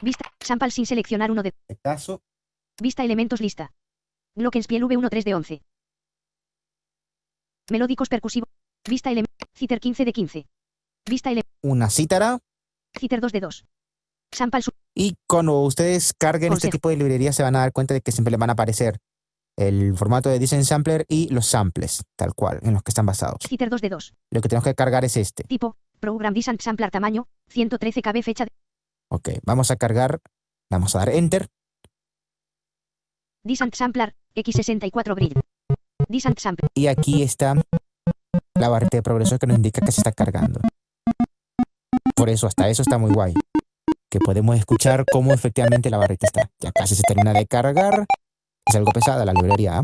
Vista. 0.01 0.31
Sample 0.39 0.71
sin 0.71 0.85
seleccionar 0.85 1.31
uno 1.31 1.43
de. 1.43 1.53
este 1.67 1.81
caso, 1.81 2.21
Vista 2.81 3.03
elementos 3.03 3.41
lista. 3.41 3.73
Glockenspiel 4.35 4.83
V13 4.83 5.23
de 5.23 5.35
11. 5.35 5.61
Melódicos 7.71 8.09
percusivos. 8.09 8.49
Vista 8.87 9.11
elementos. 9.11 9.49
Citer 9.53 9.79
15 9.79 10.05
de 10.05 10.13
15. 10.13 10.47
Vista 11.09 11.31
ele. 11.31 11.43
una 11.61 11.89
cítara, 11.89 12.39
Citer 12.97 13.19
2 13.19 13.31
de 13.31 13.39
2. 13.41 13.65
Sample 14.31 14.61
y 14.95 15.15
cuando 15.27 15.61
ustedes 15.61 16.13
carguen 16.13 16.53
este 16.53 16.69
tipo 16.69 16.89
de 16.89 16.97
librería 16.97 17.33
se 17.33 17.41
van 17.41 17.55
a 17.55 17.59
dar 17.59 17.71
cuenta 17.71 17.93
de 17.93 18.01
que 18.01 18.11
siempre 18.11 18.31
les 18.31 18.39
van 18.39 18.49
a 18.49 18.53
aparecer 18.53 18.99
el 19.60 19.93
formato 19.98 20.30
de 20.30 20.39
Design 20.39 20.63
Sampler 20.63 21.06
y 21.10 21.28
los 21.30 21.45
samples, 21.45 22.04
tal 22.15 22.34
cual, 22.34 22.60
en 22.63 22.74
los 22.74 22.82
que 22.82 22.91
están 22.91 23.06
basados. 23.06 23.39
Citer 23.45 23.69
2 23.69 23.82
de 23.82 23.89
2. 23.89 24.13
Lo 24.32 24.41
que 24.41 24.48
tenemos 24.48 24.63
que 24.63 24.74
cargar 24.74 25.04
es 25.04 25.17
este. 25.17 25.43
Tipo. 25.43 25.76
Program 26.00 26.34
Disant 26.34 26.62
Sampler 26.62 26.91
tamaño. 26.91 27.28
113 27.50 28.02
KB 28.02 28.24
fecha 28.24 28.45
de. 28.45 28.52
Ok, 29.12 29.30
vamos 29.43 29.69
a 29.69 29.76
cargar, 29.76 30.22
vamos 30.72 30.95
a 30.95 31.00
dar 31.00 31.10
Enter. 31.10 31.48
Disant 33.43 33.76
Sampler. 33.76 34.15
X64 34.34 35.15
Grid. 35.15 35.34
Disant 36.08 36.39
Sampler. 36.39 36.69
Y 36.74 36.88
aquí 36.88 37.22
está 37.22 37.56
la 38.56 38.69
barrita 38.69 38.95
de 38.98 39.04
progreso 39.04 39.38
que 39.39 39.48
nos 39.48 39.58
indica 39.58 39.82
que 39.82 39.91
se 39.91 40.00
está 40.00 40.13
cargando. 40.13 40.62
Por 42.15 42.30
eso, 42.30 42.48
hasta 42.48 42.69
eso 42.69 42.82
está 42.82 42.98
muy 42.98 43.12
guay. 43.12 43.34
Que 44.10 44.19
podemos 44.19 44.56
escuchar 44.56 45.04
cómo 45.12 45.34
efectivamente 45.34 45.89
la 45.89 45.98
barrita 45.98 46.28
está. 46.28 46.50
Ya 46.60 46.72
casi 46.72 46.95
se 46.95 47.04
termina 47.04 47.34
de 47.34 47.45
cargar. 47.45 48.06
Es 48.69 48.75
algo 48.75 48.91
pesada 48.91 49.25
la 49.25 49.34
librería. 49.34 49.79
¿ah? 49.79 49.82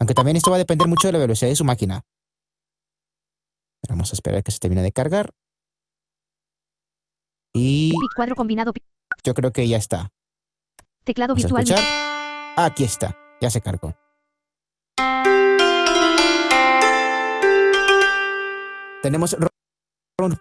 Aunque 0.00 0.14
también 0.14 0.36
esto 0.36 0.50
va 0.50 0.56
a 0.56 0.58
depender 0.58 0.86
mucho 0.86 1.08
de 1.08 1.12
la 1.12 1.18
velocidad 1.18 1.50
de 1.50 1.56
su 1.56 1.64
máquina. 1.64 2.02
Vamos 3.88 4.12
a 4.12 4.14
esperar 4.14 4.42
que 4.44 4.52
se 4.52 4.58
termine 4.58 4.82
de 4.82 4.92
cargar. 4.92 5.30
Y 7.54 7.92
cuadro 8.14 8.34
combinado. 8.36 8.72
yo 9.24 9.34
creo 9.34 9.52
que 9.52 9.66
ya 9.68 9.76
está. 9.76 10.10
Teclado 11.04 11.34
Vamos 11.34 11.44
a 11.44 11.48
virtual. 11.48 11.62
escuchar. 11.78 12.54
Aquí 12.56 12.84
está. 12.84 13.16
Ya 13.40 13.50
se 13.50 13.60
cargó. 13.60 13.94
Tenemos 19.02 19.36
Ron, 19.38 19.48
Ron- 20.18 20.38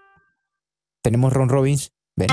tenemos 1.04 1.34
Ron 1.34 1.50
Robbins. 1.50 1.92
Ven. 2.16 2.28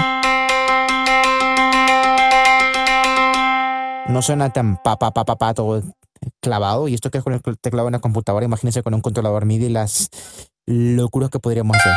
No 4.09 4.23
suena 4.23 4.51
tan 4.53 4.77
pa 4.83 4.97
pa 4.99 5.11
pa 5.13 5.25
pa 5.25 5.37
pa 5.37 5.55
todo 5.55 5.83
clavado. 6.41 6.89
Y 6.89 6.95
esto 6.95 7.11
que 7.11 7.19
es 7.19 7.25
con 7.25 7.35
el 7.35 7.43
teclado 7.61 7.89
en 7.89 7.93
la 7.93 8.01
computadora, 8.01 8.45
imagínense 8.45 8.83
con 8.83 8.95
un 8.95 9.01
controlador 9.01 9.45
MIDI 9.45 9.69
las 9.69 10.09
locuras 10.67 11.31
que 11.31 11.39
podríamos 11.39 11.77
hacer. 11.77 11.93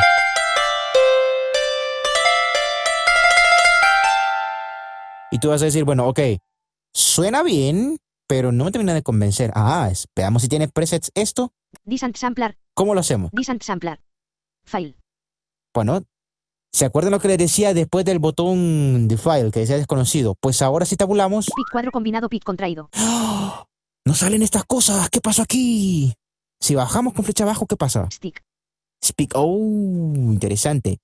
Y 5.30 5.38
tú 5.38 5.48
vas 5.48 5.62
a 5.62 5.64
decir, 5.64 5.84
bueno, 5.84 6.06
ok, 6.08 6.20
suena 6.94 7.42
bien, 7.42 7.96
pero 8.28 8.52
no 8.52 8.64
me 8.66 8.70
termina 8.70 8.92
de 8.92 9.02
convencer. 9.02 9.50
Ah, 9.54 9.88
es- 9.90 10.06
veamos 10.14 10.42
si 10.42 10.48
tiene 10.48 10.68
presets 10.68 11.10
esto. 11.14 11.52
Disant 11.84 12.16
Sampler. 12.16 12.58
¿Cómo 12.74 12.92
lo 12.94 13.00
hacemos? 13.00 13.30
Disant 13.32 13.62
Sampler. 13.62 14.00
File. 14.64 14.94
Bueno, 15.74 16.02
¿se 16.72 16.84
acuerdan 16.84 17.12
lo 17.12 17.20
que 17.20 17.28
les 17.28 17.38
decía 17.38 17.74
después 17.74 18.04
del 18.04 18.18
botón 18.18 19.08
de 19.08 19.16
file 19.16 19.50
que 19.50 19.60
decía 19.60 19.76
desconocido? 19.76 20.34
Pues 20.40 20.62
ahora 20.62 20.86
si 20.86 20.96
tabulamos, 20.96 21.46
Pic 21.46 21.70
cuadro 21.70 21.90
combinado. 21.90 22.28
Pic 22.28 22.44
contraído. 22.44 22.88
¡ah! 22.94 23.66
no 24.04 24.14
salen 24.14 24.42
estas 24.42 24.64
cosas. 24.64 25.08
¿Qué 25.10 25.20
pasó 25.20 25.42
aquí? 25.42 26.14
Si 26.60 26.74
bajamos 26.74 27.12
con 27.12 27.24
flecha 27.24 27.44
abajo, 27.44 27.66
¿qué 27.66 27.76
pasa? 27.76 28.08
Stick. 28.10 28.42
Speak. 29.04 29.32
Oh, 29.34 29.58
interesante. 30.14 30.98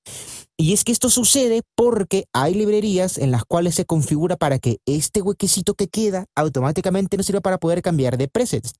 Y 0.57 0.73
es 0.73 0.85
que 0.85 0.93
esto 0.93 1.11
sucede 1.11 1.63
porque 1.75 2.27
hay 2.33 2.55
librerías 2.55 3.19
en 3.19 3.33
las 3.33 3.45
cuales 3.45 3.75
se 3.75 3.85
configura 3.85 4.37
para 4.37 4.59
que 4.61 4.79
este 4.87 5.21
huequecito 5.21 5.75
que 5.75 5.89
queda 5.89 6.27
automáticamente 6.37 7.17
nos 7.17 7.27
sirva 7.27 7.41
para 7.41 7.59
poder 7.59 7.83
cambiar 7.83 8.17
de 8.17 8.29
presets. 8.29 8.75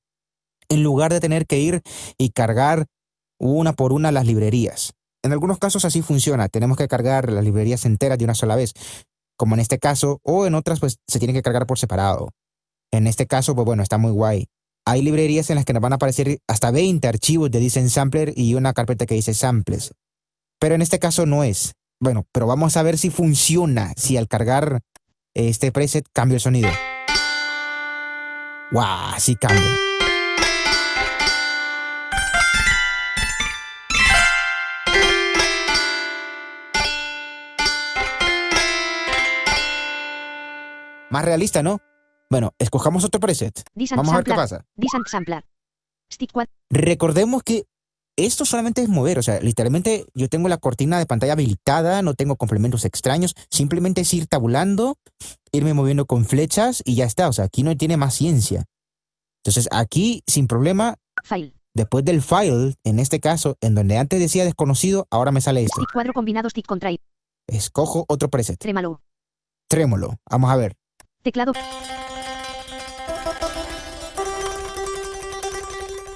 En 0.69 0.83
lugar 0.83 1.11
de 1.11 1.19
tener 1.19 1.45
que 1.47 1.59
ir 1.59 1.81
y 2.17 2.29
cargar 2.29 2.85
una 3.39 3.73
por 3.73 3.91
una 3.91 4.11
las 4.11 4.25
librerías. 4.25 4.93
En 5.23 5.31
algunos 5.31 5.57
casos 5.57 5.85
así 5.85 6.01
funciona. 6.01 6.47
Tenemos 6.49 6.77
que 6.77 6.87
cargar 6.87 7.31
las 7.31 7.43
librerías 7.43 7.85
enteras 7.85 8.17
de 8.17 8.25
una 8.25 8.35
sola 8.35 8.55
vez. 8.55 8.73
Como 9.37 9.55
en 9.55 9.61
este 9.61 9.79
caso, 9.79 10.19
o 10.23 10.45
en 10.45 10.55
otras, 10.55 10.79
pues 10.79 10.97
se 11.07 11.19
tienen 11.19 11.35
que 11.35 11.41
cargar 11.41 11.65
por 11.65 11.79
separado. 11.79 12.29
En 12.91 13.07
este 13.07 13.27
caso, 13.27 13.55
pues 13.55 13.65
bueno, 13.65 13.83
está 13.83 13.97
muy 13.97 14.11
guay. 14.11 14.47
Hay 14.85 15.01
librerías 15.01 15.49
en 15.49 15.57
las 15.57 15.65
que 15.65 15.73
nos 15.73 15.81
van 15.81 15.93
a 15.93 15.97
aparecer 15.97 16.39
hasta 16.47 16.71
20 16.71 17.07
archivos 17.07 17.51
de 17.51 17.59
Design 17.59 17.89
Sampler 17.89 18.33
y 18.35 18.55
una 18.55 18.73
carpeta 18.73 19.05
que 19.05 19.15
dice 19.15 19.33
samples. 19.33 19.93
Pero 20.59 20.75
en 20.75 20.81
este 20.81 20.99
caso 20.99 21.25
no 21.25 21.43
es. 21.43 21.73
Bueno, 22.01 22.25
pero 22.31 22.47
vamos 22.47 22.75
a 22.77 22.83
ver 22.83 22.97
si 22.97 23.09
funciona, 23.09 23.93
si 23.97 24.17
al 24.17 24.27
cargar 24.27 24.81
este 25.35 25.71
preset 25.71 26.05
cambia 26.11 26.35
el 26.35 26.41
sonido. 26.41 26.69
¡Wow! 28.71 29.19
Sí 29.19 29.35
cambia. 29.35 29.88
Más 41.09 41.25
realista, 41.25 41.63
¿no? 41.63 41.79
Bueno, 42.29 42.53
escojamos 42.59 43.03
otro 43.03 43.19
preset. 43.19 43.63
Vamos 43.95 44.13
a 44.13 44.17
ver 44.17 44.23
qué 44.25 44.33
pasa. 44.33 44.65
Recordemos 46.69 47.43
que 47.43 47.65
esto 48.15 48.43
solamente 48.45 48.81
es 48.81 48.89
mover, 48.89 49.17
o 49.17 49.23
sea, 49.23 49.39
literalmente 49.39 50.05
yo 50.13 50.27
tengo 50.27 50.49
la 50.49 50.57
cortina 50.57 50.99
de 50.99 51.05
pantalla 51.05 51.33
habilitada, 51.33 52.01
no 52.01 52.13
tengo 52.15 52.35
complementos 52.35 52.83
extraños, 52.83 53.33
simplemente 53.49 54.01
es 54.01 54.13
ir 54.13 54.27
tabulando, 54.27 54.97
irme 55.53 55.73
moviendo 55.73 56.05
con 56.05 56.25
flechas 56.25 56.81
y 56.85 56.95
ya 56.95 57.05
está, 57.05 57.29
o 57.29 57.33
sea, 57.33 57.45
aquí 57.45 57.63
no 57.63 57.77
tiene 57.77 57.95
más 57.95 58.13
ciencia. 58.15 58.65
Entonces 59.41 59.69
aquí, 59.71 60.21
sin 60.27 60.47
problema, 60.47 60.95
File. 61.23 61.53
después 61.73 62.03
del 62.03 62.21
file, 62.21 62.75
en 62.83 62.99
este 62.99 63.21
caso, 63.21 63.55
en 63.61 63.73
donde 63.73 63.97
antes 63.97 64.19
decía 64.19 64.43
desconocido, 64.43 65.07
ahora 65.11 65.31
me 65.31 65.39
sale 65.39 65.63
esto. 65.63 65.81
Stick 65.81 65.93
cuadro 65.93 66.11
combinado. 66.11 66.49
Stick 66.49 66.65
contraído. 66.65 67.01
Escojo 67.47 68.03
otro 68.09 68.29
preset, 68.29 68.59
Trémalo. 68.59 69.01
trémolo, 69.69 70.19
vamos 70.29 70.51
a 70.51 70.57
ver. 70.57 70.75
Teclado. 71.23 71.53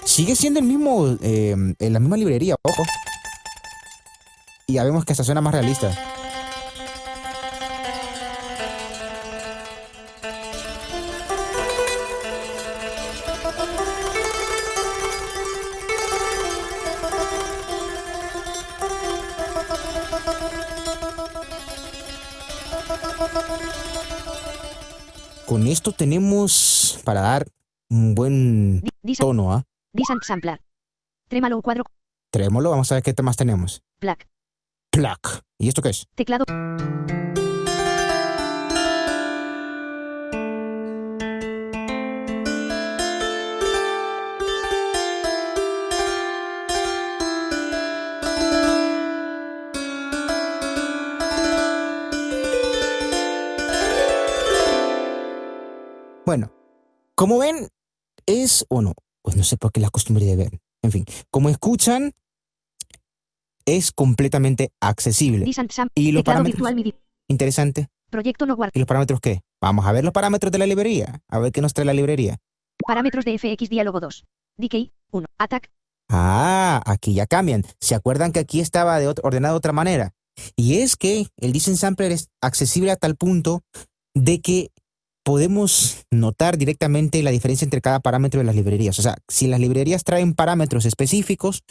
Sigue 0.06 0.36
siendo 0.36 0.60
el 0.60 0.66
mismo, 0.66 1.18
eh, 1.22 1.52
en 1.52 1.94
la 1.94 2.00
misma 2.00 2.18
librería, 2.18 2.56
ojo. 2.62 2.84
Y 4.68 4.74
ya 4.74 4.84
vemos 4.84 5.04
que 5.06 5.14
esta 5.14 5.24
suena 5.24 5.42
más 5.42 5.54
realista. 5.54 5.92
Con 25.54 25.68
esto 25.68 25.92
tenemos 25.92 27.00
para 27.04 27.22
dar 27.22 27.46
un 27.88 28.16
buen 28.16 28.82
tono, 29.20 29.54
¿ah? 29.54 29.64
Sampler. 30.24 30.60
Trémalo 31.30 31.62
cuadro. 31.62 31.84
Trémolo, 32.32 32.72
vamos 32.72 32.92
a 32.92 32.96
ver 32.96 33.04
qué 33.04 33.14
más 33.22 33.38
tenemos. 33.38 33.84
Plac. 34.00 34.28
Plac. 34.90 35.44
¿Y 35.60 35.68
esto 35.68 35.84
qué 35.84 35.90
es? 35.90 36.08
Teclado. 36.16 36.46
Como 57.16 57.38
ven, 57.40 57.68
es 58.26 58.66
o 58.70 58.82
no, 58.82 58.94
pues 59.22 59.36
no 59.36 59.44
sé 59.44 59.58
por 59.58 59.72
qué 59.72 59.80
la 59.80 59.90
costumbre 59.90 60.26
de 60.26 60.36
ver. 60.36 60.60
En 60.82 60.92
fin, 60.92 61.06
como 61.30 61.50
escuchan, 61.50 62.12
es 63.66 63.92
completamente 63.92 64.72
accesible. 64.82 65.46
¿Y 65.96 66.12
los 66.12 66.24
parámetros? 66.24 66.70
Interesante. 67.30 67.88
Proyecto 68.10 68.46
no 68.46 68.56
guard. 68.56 68.72
¿Y 68.74 68.80
los 68.80 68.88
parámetros 68.88 69.20
qué? 69.22 69.42
Vamos 69.62 69.86
a 69.86 69.92
ver 69.92 70.04
los 70.04 70.14
parámetros 70.14 70.52
de 70.52 70.58
la 70.58 70.68
librería. 70.68 71.22
A 71.30 71.40
ver 71.40 71.52
qué 71.52 71.62
nos 71.62 71.74
trae 71.74 71.86
la 71.86 71.94
librería. 71.94 72.38
Parámetros 72.86 73.26
de 73.26 73.38
FX 73.38 73.70
Diálogo 73.70 74.00
2. 74.00 74.26
Decay, 74.58 74.92
1. 75.12 75.26
Attack, 75.40 75.72
Ah, 76.10 76.84
aquí 76.86 77.14
ya 77.14 77.26
cambian. 77.26 77.64
¿Se 77.80 77.96
acuerdan 77.96 78.32
que 78.34 78.40
aquí 78.40 78.60
estaba 78.60 79.00
de 79.00 79.08
ordenado 79.08 79.56
de 79.56 79.58
otra 79.58 79.72
manera? 79.72 80.14
Y 80.56 80.80
es 80.82 80.96
que 80.96 81.28
el 81.38 81.54
Dicen 81.54 81.78
Sampler 81.78 82.12
es 82.12 82.30
accesible 82.42 82.92
a 82.92 82.98
tal 82.98 83.16
punto 83.16 83.62
de 84.14 84.42
que 84.42 84.70
podemos 85.24 86.04
notar 86.12 86.58
directamente 86.58 87.24
la 87.24 87.32
diferencia 87.32 87.66
entre 87.66 87.82
cada 87.82 88.00
parámetro 88.02 88.40
de 88.40 88.46
las 88.46 88.56
librerías. 88.56 89.00
O 89.00 89.02
sea, 89.02 89.16
si 89.28 89.48
las 89.48 89.60
librerías 89.60 90.04
traen 90.04 90.34
parámetros 90.34 90.86
específicos, 90.86 91.64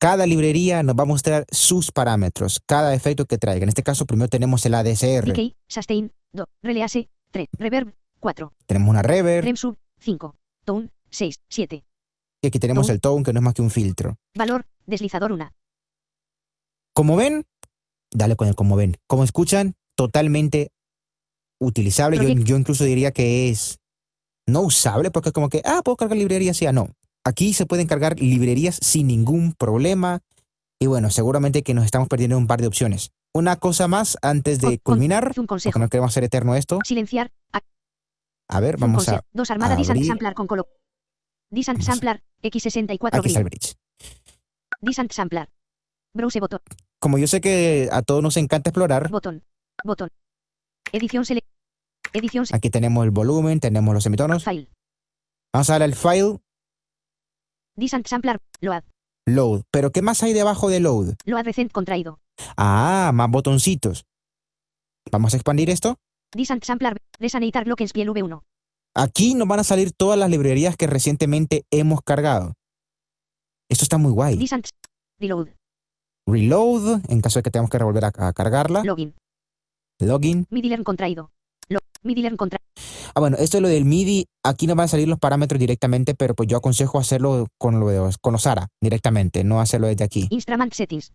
cada 0.00 0.26
librería 0.26 0.82
nos 0.82 0.96
va 0.96 1.02
a 1.02 1.06
mostrar 1.06 1.44
sus 1.50 1.92
parámetros, 1.92 2.60
cada 2.66 2.92
efecto 2.94 3.24
que 3.24 3.38
traiga. 3.38 3.62
En 3.62 3.68
este 3.68 3.84
caso, 3.84 4.04
primero 4.04 4.28
tenemos 4.28 4.66
el 4.66 4.74
ADSR, 4.74 5.26
Decay, 5.26 5.54
Sustain, 5.68 6.12
2. 6.32 6.46
Release, 6.62 7.08
3. 7.30 7.48
Reverb, 7.58 7.94
4. 8.18 8.52
tenemos 8.66 8.90
una 8.90 9.02
reverb, 9.02 9.44
Rem 9.44 9.56
sub, 9.56 9.76
5. 10.00 10.36
Tone, 10.64 10.90
6, 11.10 11.40
7. 11.48 11.84
y 12.42 12.46
aquí 12.48 12.58
tenemos 12.58 12.86
Tone. 12.88 12.94
el 12.94 13.00
tone, 13.00 13.22
que 13.24 13.32
no 13.32 13.38
es 13.38 13.44
más 13.44 13.54
que 13.54 13.62
un 13.62 13.70
filtro. 13.70 14.16
Valor, 14.34 14.66
deslizador 14.86 15.30
1. 15.32 15.50
Como 16.94 17.14
ven, 17.16 17.44
dale 18.10 18.34
con 18.36 18.48
el 18.48 18.54
como 18.56 18.74
ven. 18.76 18.96
Como 19.06 19.22
escuchan, 19.24 19.74
totalmente 19.96 20.72
utilizable. 21.62 22.16
Yo, 22.16 22.28
yo 22.28 22.56
incluso 22.56 22.84
diría 22.84 23.12
que 23.12 23.48
es 23.48 23.78
no 24.46 24.60
usable 24.62 25.10
porque 25.10 25.30
es 25.30 25.32
como 25.32 25.48
que, 25.48 25.62
ah, 25.64 25.82
puedo 25.84 25.96
cargar 25.96 26.18
librerías, 26.18 26.58
ya 26.60 26.72
no. 26.72 26.90
Aquí 27.24 27.52
se 27.52 27.66
pueden 27.66 27.86
cargar 27.86 28.18
librerías 28.18 28.78
sin 28.82 29.06
ningún 29.06 29.52
problema. 29.52 30.20
Y 30.80 30.86
bueno, 30.86 31.10
seguramente 31.10 31.62
que 31.62 31.74
nos 31.74 31.84
estamos 31.84 32.08
perdiendo 32.08 32.36
un 32.36 32.48
par 32.48 32.60
de 32.60 32.66
opciones. 32.66 33.12
Una 33.32 33.56
cosa 33.56 33.88
más 33.88 34.18
antes 34.20 34.60
de 34.60 34.78
culminar, 34.78 35.32
Un 35.36 35.46
porque 35.46 35.78
no 35.78 35.88
queremos 35.88 36.12
hacer 36.12 36.24
eterno 36.24 36.54
esto. 36.54 36.80
Silenciar. 36.84 37.30
A, 38.48 38.60
ver, 38.60 38.76
vamos 38.76 39.08
a... 39.08 39.12
consejo. 39.12 39.26
2 39.32 39.50
armada. 39.50 39.84
Sampler 39.84 40.34
con 40.34 40.46
colo. 40.46 40.68
Sampler, 41.80 42.22
X64 42.42 43.18
Aquí 43.18 43.28
está 43.28 43.38
el 43.38 43.44
bridge. 43.44 43.76
Browse 46.14 46.40
botón. 46.40 46.60
Como 46.98 47.18
yo 47.18 47.26
sé 47.26 47.40
que 47.40 47.88
a 47.90 48.02
todos 48.02 48.22
nos 48.22 48.36
encanta 48.36 48.70
explorar, 48.70 49.10
Botón. 49.10 49.42
Botón. 49.82 50.10
Edición 50.92 51.24
select. 51.24 51.46
Edición 52.12 52.44
aquí 52.52 52.68
tenemos 52.70 53.04
el 53.04 53.10
volumen, 53.10 53.60
tenemos 53.60 53.94
los 53.94 54.02
semitonos. 54.04 54.44
file. 54.44 54.68
Vamos 55.52 55.70
a 55.70 55.72
darle 55.74 55.84
al 55.86 55.94
file, 55.94 56.38
Disant 57.76 58.06
Sampler. 58.06 58.38
Load. 58.60 58.82
load. 59.26 59.62
Pero 59.70 59.90
¿qué 59.92 60.02
más 60.02 60.22
hay 60.22 60.32
debajo 60.34 60.68
de 60.68 60.80
load? 60.80 61.14
Load 61.24 61.44
recent 61.44 61.72
contraído. 61.72 62.18
Ah, 62.56 63.10
más 63.14 63.30
botoncitos. 63.30 64.04
Vamos 65.10 65.32
a 65.32 65.36
expandir 65.38 65.70
esto. 65.70 65.96
Disant 66.34 66.62
Sampler. 66.64 66.98
Resonator 67.18 67.64
Glockenspiel 67.64 68.08
V1. 68.10 68.42
Aquí 68.94 69.34
nos 69.34 69.48
van 69.48 69.60
a 69.60 69.64
salir 69.64 69.92
todas 69.92 70.18
las 70.18 70.28
librerías 70.28 70.76
que 70.76 70.86
recientemente 70.86 71.64
hemos 71.70 72.02
cargado. 72.02 72.52
Esto 73.70 73.84
está 73.84 73.96
muy 73.96 74.12
guay. 74.12 74.38
Reload. 75.18 75.48
Reload, 76.26 77.00
en 77.10 77.20
caso 77.22 77.38
de 77.38 77.42
que 77.42 77.50
tengamos 77.50 77.70
que 77.70 77.78
revolver 77.78 78.04
a, 78.04 78.12
a 78.14 78.32
cargarla. 78.34 78.82
Login. 78.84 79.14
Login. 80.00 80.46
MIDI 80.50 80.68
learn 80.68 80.84
contraído. 80.84 81.30
Lo, 81.68 81.78
MIDI 82.02 82.22
learn 82.22 82.36
contra. 82.36 82.60
Ah, 83.14 83.20
bueno, 83.20 83.36
esto 83.38 83.58
es 83.58 83.62
lo 83.62 83.68
del 83.68 83.84
MIDI. 83.84 84.26
Aquí 84.44 84.66
nos 84.66 84.76
van 84.76 84.84
a 84.84 84.88
salir 84.88 85.08
los 85.08 85.18
parámetros 85.18 85.58
directamente, 85.58 86.14
pero 86.14 86.34
pues 86.34 86.48
yo 86.48 86.56
aconsejo 86.56 86.98
hacerlo 86.98 87.46
con, 87.58 87.80
lo 87.80 87.88
de, 87.88 88.14
con 88.20 88.32
los 88.32 88.46
ARA 88.46 88.68
directamente, 88.80 89.44
no 89.44 89.60
hacerlo 89.60 89.86
desde 89.86 90.04
aquí. 90.04 90.26
Instrument 90.30 90.72
settings. 90.72 91.12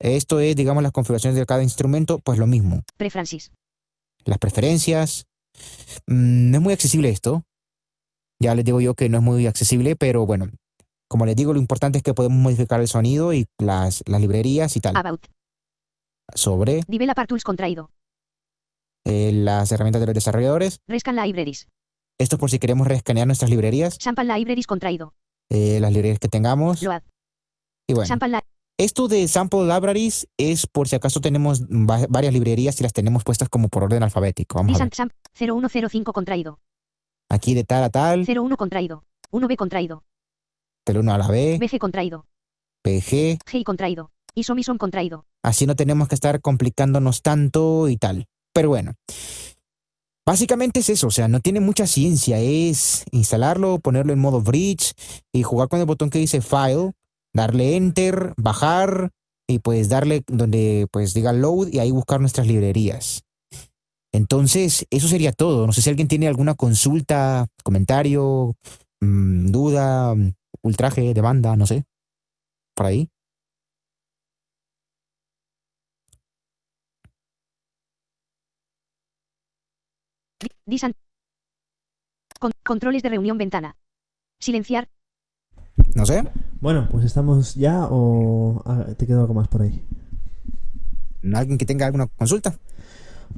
Esto 0.00 0.40
es, 0.40 0.54
digamos, 0.54 0.82
las 0.82 0.92
configuraciones 0.92 1.36
de 1.36 1.46
cada 1.46 1.62
instrumento, 1.62 2.18
pues 2.20 2.38
lo 2.38 2.46
mismo. 2.46 2.82
Preferences. 2.96 3.50
Las 4.24 4.38
preferencias. 4.38 5.26
Mm, 6.06 6.50
no 6.50 6.58
es 6.58 6.62
muy 6.62 6.72
accesible 6.72 7.08
esto. 7.08 7.44
Ya 8.40 8.54
les 8.54 8.64
digo 8.64 8.80
yo 8.80 8.94
que 8.94 9.08
no 9.08 9.18
es 9.18 9.24
muy 9.24 9.46
accesible, 9.46 9.96
pero 9.96 10.24
bueno, 10.24 10.48
como 11.08 11.26
les 11.26 11.34
digo, 11.34 11.52
lo 11.52 11.58
importante 11.58 11.98
es 11.98 12.04
que 12.04 12.14
podemos 12.14 12.38
modificar 12.38 12.80
el 12.80 12.86
sonido 12.86 13.32
y 13.32 13.46
las, 13.58 14.04
las 14.06 14.20
librerías 14.20 14.76
y 14.76 14.80
tal. 14.80 14.96
About. 14.96 15.26
Sobre 16.34 16.82
Developer 16.86 17.26
tools 17.26 17.42
contraído. 17.42 17.90
Eh, 19.08 19.32
las 19.32 19.72
herramientas 19.72 20.00
de 20.00 20.06
los 20.06 20.14
desarrolladores. 20.14 20.80
Rescan 20.86 21.16
libraries. 21.16 21.66
Esto 22.20 22.36
es 22.36 22.40
por 22.40 22.50
si 22.50 22.58
queremos 22.58 22.86
reescanear 22.86 23.26
nuestras 23.26 23.50
librerías, 23.50 23.96
Sample 24.00 24.24
libraries 24.24 24.66
contraído. 24.66 25.14
eh, 25.50 25.78
las 25.80 25.92
librerías 25.92 26.18
que 26.18 26.28
tengamos. 26.28 26.82
Load. 26.82 27.02
Y 27.88 27.94
bueno, 27.94 28.14
esto 28.76 29.08
de 29.08 29.26
Sample 29.26 29.64
Libraries 29.64 30.28
es 30.36 30.66
por 30.66 30.88
si 30.88 30.94
acaso 30.96 31.20
tenemos 31.20 31.62
va- 31.64 32.06
varias 32.08 32.32
librerías 32.34 32.78
y 32.78 32.82
las 32.82 32.92
tenemos 32.92 33.24
puestas 33.24 33.48
como 33.48 33.68
por 33.68 33.82
orden 33.84 34.02
alfabético. 34.02 34.58
Vamos 34.58 34.76
a 34.76 34.84
ver. 34.84 34.90
Disant 34.90 35.10
Samp. 35.10 35.12
0105 35.34 36.12
contraído. 36.12 36.60
Aquí 37.30 37.54
de 37.54 37.64
tal 37.64 37.82
a 37.84 37.90
tal, 37.90 38.24
01 38.26 38.56
contraído. 38.56 39.04
1B 39.32 39.56
contraído. 39.56 40.04
del 40.86 40.98
1 40.98 41.12
a 41.12 41.18
la 41.18 41.28
B, 41.28 41.58
BG 41.60 41.78
contraído. 41.78 42.26
PG. 42.82 43.38
GI 43.46 43.64
contraído. 43.64 44.10
Isomison 44.34 44.78
contraído. 44.78 45.26
Así 45.42 45.66
no 45.66 45.74
tenemos 45.76 46.08
que 46.08 46.14
estar 46.14 46.40
complicándonos 46.40 47.22
tanto 47.22 47.88
y 47.88 47.96
tal. 47.96 48.26
Pero 48.58 48.70
bueno, 48.70 48.94
básicamente 50.26 50.80
es 50.80 50.90
eso, 50.90 51.06
o 51.06 51.10
sea, 51.12 51.28
no 51.28 51.38
tiene 51.38 51.60
mucha 51.60 51.86
ciencia, 51.86 52.40
es 52.40 53.04
instalarlo, 53.12 53.78
ponerlo 53.78 54.12
en 54.12 54.18
modo 54.18 54.40
bridge 54.40 54.94
y 55.32 55.44
jugar 55.44 55.68
con 55.68 55.78
el 55.78 55.86
botón 55.86 56.10
que 56.10 56.18
dice 56.18 56.40
file, 56.40 56.90
darle 57.32 57.76
enter, 57.76 58.34
bajar 58.36 59.12
y 59.48 59.60
pues 59.60 59.88
darle 59.88 60.24
donde 60.26 60.88
pues 60.90 61.14
diga 61.14 61.32
load 61.32 61.68
y 61.68 61.78
ahí 61.78 61.92
buscar 61.92 62.18
nuestras 62.18 62.48
librerías. 62.48 63.22
Entonces, 64.12 64.86
eso 64.90 65.06
sería 65.06 65.30
todo. 65.30 65.64
No 65.64 65.72
sé 65.72 65.80
si 65.80 65.90
alguien 65.90 66.08
tiene 66.08 66.26
alguna 66.26 66.54
consulta, 66.56 67.46
comentario, 67.62 68.56
mm, 69.00 69.52
duda, 69.52 70.16
mm, 70.16 70.32
ultraje, 70.62 71.14
demanda, 71.14 71.54
no 71.54 71.64
sé. 71.64 71.84
Por 72.74 72.86
ahí. 72.86 73.08
Di- 80.68 80.74
Disant. 80.76 80.94
Con- 82.38 82.52
controles 82.64 83.02
de 83.02 83.08
reunión 83.08 83.38
ventana. 83.38 83.76
Silenciar. 84.40 84.88
No 85.94 86.06
sé. 86.06 86.24
Bueno, 86.60 86.88
pues 86.90 87.04
estamos 87.04 87.54
ya 87.54 87.86
o 87.90 88.62
ah, 88.66 88.86
te 88.96 89.06
queda 89.06 89.20
algo 89.20 89.34
más 89.34 89.48
por 89.48 89.62
ahí. 89.62 89.82
¿Alguien 91.34 91.58
que 91.58 91.66
tenga 91.66 91.86
alguna 91.86 92.06
consulta? 92.06 92.58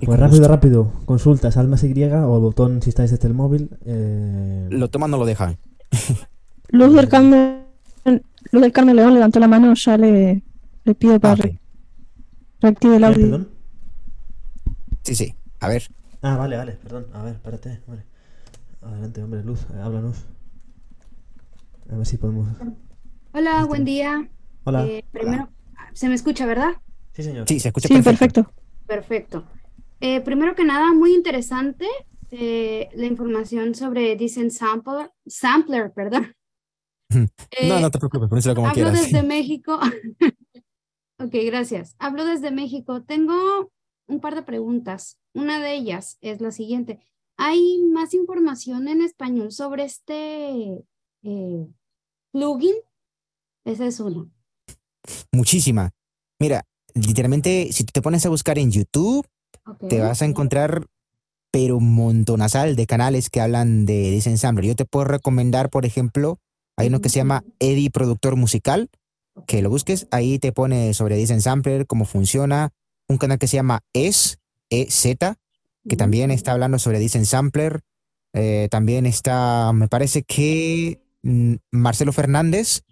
Pues 0.05 0.19
rápido, 0.21 0.39
gusto. 0.41 0.49
rápido. 0.55 0.93
Consultas, 1.07 1.57
almas 1.57 1.83
Y 1.85 1.93
o 2.03 2.37
el 2.37 2.43
botón 2.43 2.83
si 2.83 2.91
estáis 2.91 3.11
desde 3.11 3.29
el 3.29 3.35
móvil. 3.35 3.71
eh, 3.85 4.69
Lo 4.71 4.89
toman 4.89 5.13
o 5.15 5.19
lo 5.19 5.25
dejan. 5.27 5.59
Luz 6.69 6.95
del 6.95 7.09
Carmen, 7.09 7.65
Luz 8.53 8.63
del 8.63 8.73
Carmen 8.73 8.97
León 8.97 9.15
levantó 9.15 9.41
la 9.41 9.49
mano, 9.49 9.73
o 9.73 9.77
sea, 9.77 9.97
le, 9.99 10.43
le 10.85 10.95
pido 10.95 11.19
para 11.19 11.35
Ah, 11.35 11.37
ok. 11.37 11.45
re- 11.45 11.61
reactive 12.61 12.97
el 12.97 13.03
¿eh, 13.03 13.07
audio. 13.07 13.21
perdón? 13.23 13.49
Sí, 15.03 15.15
sí. 15.15 15.35
A 15.61 15.69
ver. 15.69 15.83
Ah, 16.23 16.37
vale, 16.37 16.57
vale, 16.57 16.73
perdón. 16.73 17.07
A 17.15 17.23
ver, 17.23 17.35
espérate. 17.35 17.81
Vale. 17.87 18.05
Adelante, 18.83 19.23
hombre, 19.23 19.43
Luz, 19.43 19.61
eh, 19.75 19.81
háblanos. 19.83 20.25
A 21.91 21.97
ver 21.97 22.07
si 22.07 22.17
podemos. 22.19 22.49
Hola, 23.33 23.53
Listo. 23.53 23.69
buen 23.69 23.85
día. 23.85 24.29
Hola. 24.65 24.87
Eh, 24.87 25.05
primero, 25.11 25.49
se 25.93 26.09
me 26.09 26.15
escucha, 26.15 26.47
¿verdad? 26.47 26.71
Sí, 27.13 27.23
señor. 27.23 27.47
Sí, 27.49 27.59
se 27.61 27.69
escucha 27.69 27.89
Sí, 27.89 27.95
perfecto. 28.03 28.45
perfecto. 28.45 28.53
Perfecto. 28.87 29.45
Eh, 30.01 30.21
primero 30.21 30.55
que 30.55 30.65
nada, 30.65 30.93
muy 30.93 31.15
interesante 31.15 31.87
eh, 32.31 32.89
la 32.95 33.07
información 33.07 33.75
sobre 33.75 34.17
Decent 34.17 34.51
Sampler, 34.53 35.11
Sampler, 35.27 35.93
perdón. 35.93 36.35
No, 37.69 37.81
no 37.81 37.91
te 37.91 37.99
preocupes, 37.99 38.29
ponéselo 38.29 38.55
como 38.55 38.69
hablo 38.69 38.75
quieras. 38.85 39.03
desde 39.03 39.23
México. 39.27 39.81
ok, 41.19 41.35
gracias. 41.47 41.97
Hablo 41.99 42.25
desde 42.25 42.53
México. 42.53 43.03
Tengo 43.03 43.73
un 44.11 44.21
par 44.21 44.35
de 44.35 44.43
preguntas. 44.43 45.19
Una 45.35 45.61
de 45.61 45.75
ellas 45.75 46.19
es 46.21 46.41
la 46.41 46.51
siguiente. 46.51 47.01
¿Hay 47.37 47.79
más 47.91 48.13
información 48.13 48.89
en 48.89 49.01
español 49.01 49.53
sobre 49.53 49.85
este 49.85 50.85
eh, 51.23 51.67
plugin? 52.33 52.75
Esa 53.65 53.87
es 53.87 54.01
una. 54.01 54.29
Muchísima. 55.33 55.91
Mira, 56.39 56.65
literalmente, 56.95 57.73
si 57.73 57.85
tú 57.85 57.93
te 57.93 58.03
pones 58.03 58.27
a 58.27 58.29
buscar 58.29 58.59
en 58.59 58.71
YouTube, 58.71 59.27
te 59.89 60.01
vas 60.01 60.23
a 60.23 60.25
encontrar, 60.25 60.87
pero 61.53 61.79
un 61.79 61.95
montonazal 61.95 62.77
de 62.77 62.87
canales 62.87 63.31
que 63.31 63.41
hablan 63.41 63.87
de 63.87 64.11
Dice 64.11 64.31
Ensambler. 64.31 64.67
Yo 64.67 64.77
te 64.77 64.85
puedo 64.85 65.05
recomendar, 65.05 65.71
por 65.71 65.87
ejemplo, 65.87 66.39
hay 66.77 66.89
uno 66.89 67.01
que 67.01 67.09
se 67.09 67.17
llama 67.17 67.45
Eddie 67.59 67.91
Productor 67.91 68.37
Musical, 68.37 68.91
que 69.47 69.63
lo 69.63 69.71
busques, 69.71 70.09
ahí 70.11 70.39
te 70.39 70.53
pone 70.53 70.93
sobre 70.95 71.17
Dice 71.17 71.35
Ensambler, 71.35 71.87
cómo 71.87 72.05
funciona. 72.05 72.71
Un 73.11 73.19
canal 73.19 73.39
que 73.41 73.49
se 73.49 73.57
llama 73.57 73.81
Es, 73.93 74.39
EZ, 74.71 75.03
que 75.89 75.97
también 75.97 76.31
está 76.31 76.53
hablando 76.53 76.79
sobre 76.79 77.01
Dicen 77.01 77.27
Sampler. 77.27 77.81
Eh, 78.33 78.69
también 78.71 79.05
está, 79.05 79.73
me 79.73 79.89
parece 79.89 80.23
que 80.23 81.03
mm, 81.25 81.55
Marcelo 81.73 82.13
Fernández 82.13 82.83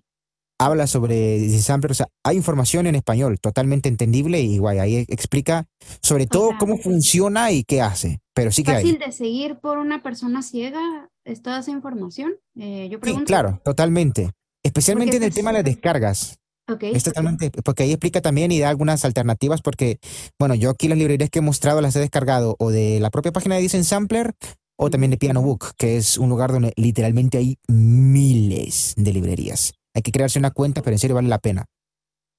habla 0.58 0.88
sobre 0.88 1.38
Dicen 1.38 1.62
Sampler. 1.62 1.92
O 1.92 1.94
sea, 1.94 2.08
hay 2.24 2.36
información 2.36 2.88
en 2.88 2.96
español 2.96 3.38
totalmente 3.38 3.88
entendible 3.88 4.40
y 4.40 4.58
guay. 4.58 4.78
Ahí 4.80 4.96
explica 5.08 5.68
sobre 6.02 6.26
todo 6.26 6.50
cómo 6.58 6.78
funciona 6.78 7.52
y 7.52 7.62
qué 7.62 7.80
hace. 7.80 8.20
Pero 8.34 8.50
sí 8.50 8.64
que 8.64 8.72
hay. 8.72 8.82
fácil 8.82 8.98
de 8.98 9.12
seguir 9.12 9.60
por 9.60 9.78
una 9.78 10.02
persona 10.02 10.42
ciega. 10.42 10.80
es 11.24 11.42
toda 11.42 11.60
esa 11.60 11.70
información? 11.70 12.32
Eh, 12.56 12.88
yo 12.90 12.98
Sí, 13.04 13.14
claro, 13.24 13.60
totalmente. 13.64 14.32
Especialmente 14.64 15.18
en 15.18 15.22
el 15.22 15.28
este 15.28 15.38
tema 15.40 15.52
de 15.52 15.58
las 15.58 15.68
es- 15.68 15.74
descargas. 15.76 16.40
Ok. 16.68 16.84
Es 16.84 17.04
totalmente, 17.04 17.50
porque 17.64 17.82
ahí 17.84 17.92
explica 17.92 18.20
también 18.20 18.50
y 18.52 18.60
da 18.60 18.68
algunas 18.68 19.04
alternativas, 19.04 19.62
porque, 19.62 19.98
bueno, 20.38 20.54
yo 20.54 20.70
aquí 20.70 20.88
las 20.88 20.98
librerías 20.98 21.30
que 21.30 21.40
he 21.40 21.42
mostrado 21.42 21.80
las 21.80 21.96
he 21.96 22.00
descargado 22.00 22.56
o 22.58 22.70
de 22.70 23.00
la 23.00 23.10
propia 23.10 23.32
página 23.32 23.56
de 23.56 23.62
Dicen 23.62 23.84
Sampler 23.84 24.34
o 24.76 24.90
también 24.90 25.10
de 25.10 25.16
Piano 25.18 25.42
Book, 25.42 25.72
que 25.76 25.96
es 25.96 26.18
un 26.18 26.28
lugar 26.28 26.52
donde 26.52 26.72
literalmente 26.76 27.38
hay 27.38 27.58
miles 27.68 28.94
de 28.96 29.12
librerías. 29.12 29.72
Hay 29.94 30.02
que 30.02 30.12
crearse 30.12 30.38
una 30.38 30.50
cuenta, 30.50 30.82
pero 30.82 30.94
en 30.94 30.98
serio 30.98 31.16
vale 31.16 31.28
la 31.28 31.38
pena. 31.38 31.66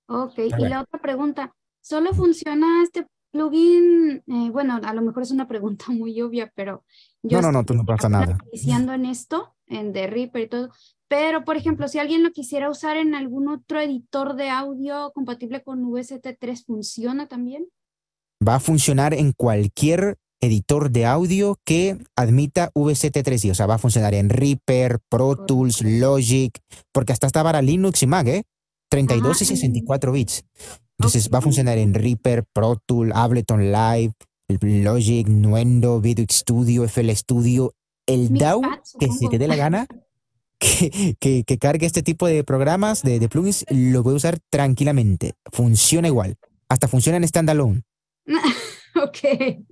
Ok, 0.07 0.33
y 0.39 0.49
la 0.49 0.81
otra 0.81 0.99
pregunta, 0.99 1.53
¿solo 1.81 2.13
funciona 2.13 2.83
este 2.83 3.05
plugin? 3.31 4.23
Eh, 4.25 4.49
bueno, 4.51 4.79
a 4.83 4.93
lo 4.93 5.01
mejor 5.01 5.23
es 5.23 5.31
una 5.31 5.47
pregunta 5.47 5.85
muy 5.89 6.19
obvia, 6.21 6.51
pero 6.55 6.83
yo 7.21 7.41
No, 7.41 7.41
no, 7.41 7.51
no, 7.51 7.65
tú 7.65 7.73
no 7.75 7.85
pasa 7.85 8.09
nada. 8.09 8.37
iniciando 8.51 8.93
en 8.93 9.05
esto, 9.05 9.55
en 9.67 9.93
The 9.93 10.07
Reaper 10.07 10.41
y 10.43 10.47
todo, 10.49 10.69
pero 11.09 11.43
por 11.43 11.57
ejemplo, 11.57 11.87
si 11.87 11.97
alguien 11.99 12.23
lo 12.23 12.31
quisiera 12.31 12.69
usar 12.69 12.95
en 12.95 13.15
algún 13.15 13.49
otro 13.49 13.81
editor 13.81 14.35
de 14.35 14.49
audio 14.49 15.11
compatible 15.13 15.63
con 15.63 15.83
VST3, 15.83 16.65
¿funciona 16.65 17.27
también? 17.27 17.67
Va 18.47 18.55
a 18.55 18.59
funcionar 18.59 19.13
en 19.13 19.33
cualquier 19.33 20.17
editor 20.39 20.91
de 20.91 21.05
audio 21.05 21.57
que 21.65 21.97
admita 22.15 22.71
VST3i, 22.73 23.51
o 23.51 23.55
sea, 23.55 23.65
va 23.65 23.75
a 23.75 23.79
funcionar 23.79 24.13
en 24.13 24.29
Reaper, 24.29 24.99
Pro 25.09 25.35
Tools, 25.35 25.81
Logic, 25.81 26.57
porque 26.93 27.11
hasta 27.11 27.27
está 27.27 27.43
para 27.43 27.61
Linux 27.61 28.03
y 28.03 28.07
Mac, 28.07 28.27
¿eh? 28.27 28.43
32 28.89 29.41
y 29.41 29.43
Ah, 29.43 29.47
64 29.47 30.11
bits. 30.11 30.43
Entonces 30.99 31.29
va 31.33 31.39
a 31.39 31.41
funcionar 31.41 31.77
en 31.79 31.93
Reaper, 31.93 32.45
Pro 32.53 32.77
Tool, 32.85 33.11
Ableton 33.13 33.71
Live, 33.71 34.13
Logic, 34.61 35.27
Nuendo, 35.27 35.99
Video 36.01 36.25
Studio, 36.29 36.83
FL 36.83 37.09
Studio, 37.15 37.73
el 38.05 38.29
DAW 38.29 38.61
que 38.99 39.11
se 39.11 39.27
te 39.27 39.37
dé 39.37 39.47
la 39.47 39.55
gana 39.55 39.87
que, 40.59 41.15
que, 41.19 41.43
que 41.43 41.57
cargue 41.57 41.85
este 41.85 42.03
tipo 42.03 42.27
de 42.27 42.43
programas, 42.43 43.01
de, 43.03 43.19
de 43.19 43.29
plugins, 43.29 43.65
lo 43.69 44.03
puede 44.03 44.17
usar 44.17 44.39
tranquilamente. 44.49 45.33
Funciona 45.51 46.07
igual. 46.07 46.35
Hasta 46.69 46.87
funciona 46.87 47.17
en 47.17 47.27
standalone. 47.27 47.83
Ok. 48.95 49.63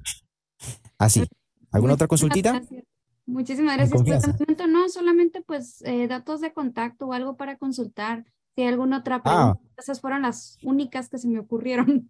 Así. 0.99 1.23
¿Alguna 1.71 1.93
otra 1.95 2.07
consultita? 2.07 2.53
gracias. 2.53 2.83
Muchísimas 3.25 3.75
gracias. 3.75 3.91
Por 4.01 4.07
el 4.07 4.13
confianza. 4.13 4.37
momento 4.39 4.67
no, 4.67 4.87
solamente 4.89 5.41
pues 5.41 5.81
eh, 5.81 6.07
datos 6.07 6.39
de 6.39 6.53
contacto 6.53 7.07
o 7.07 7.13
algo 7.13 7.35
para 7.35 7.57
consultar. 7.57 8.23
Si 8.55 8.61
hay 8.61 8.67
alguna 8.69 8.99
otra 8.99 9.21
Ah. 9.25 9.53
pregunta, 9.53 9.73
esas 9.77 9.99
fueron 9.99 10.21
las 10.21 10.57
únicas 10.63 11.09
que 11.09 11.17
se 11.17 11.27
me 11.27 11.39
ocurrieron. 11.39 12.09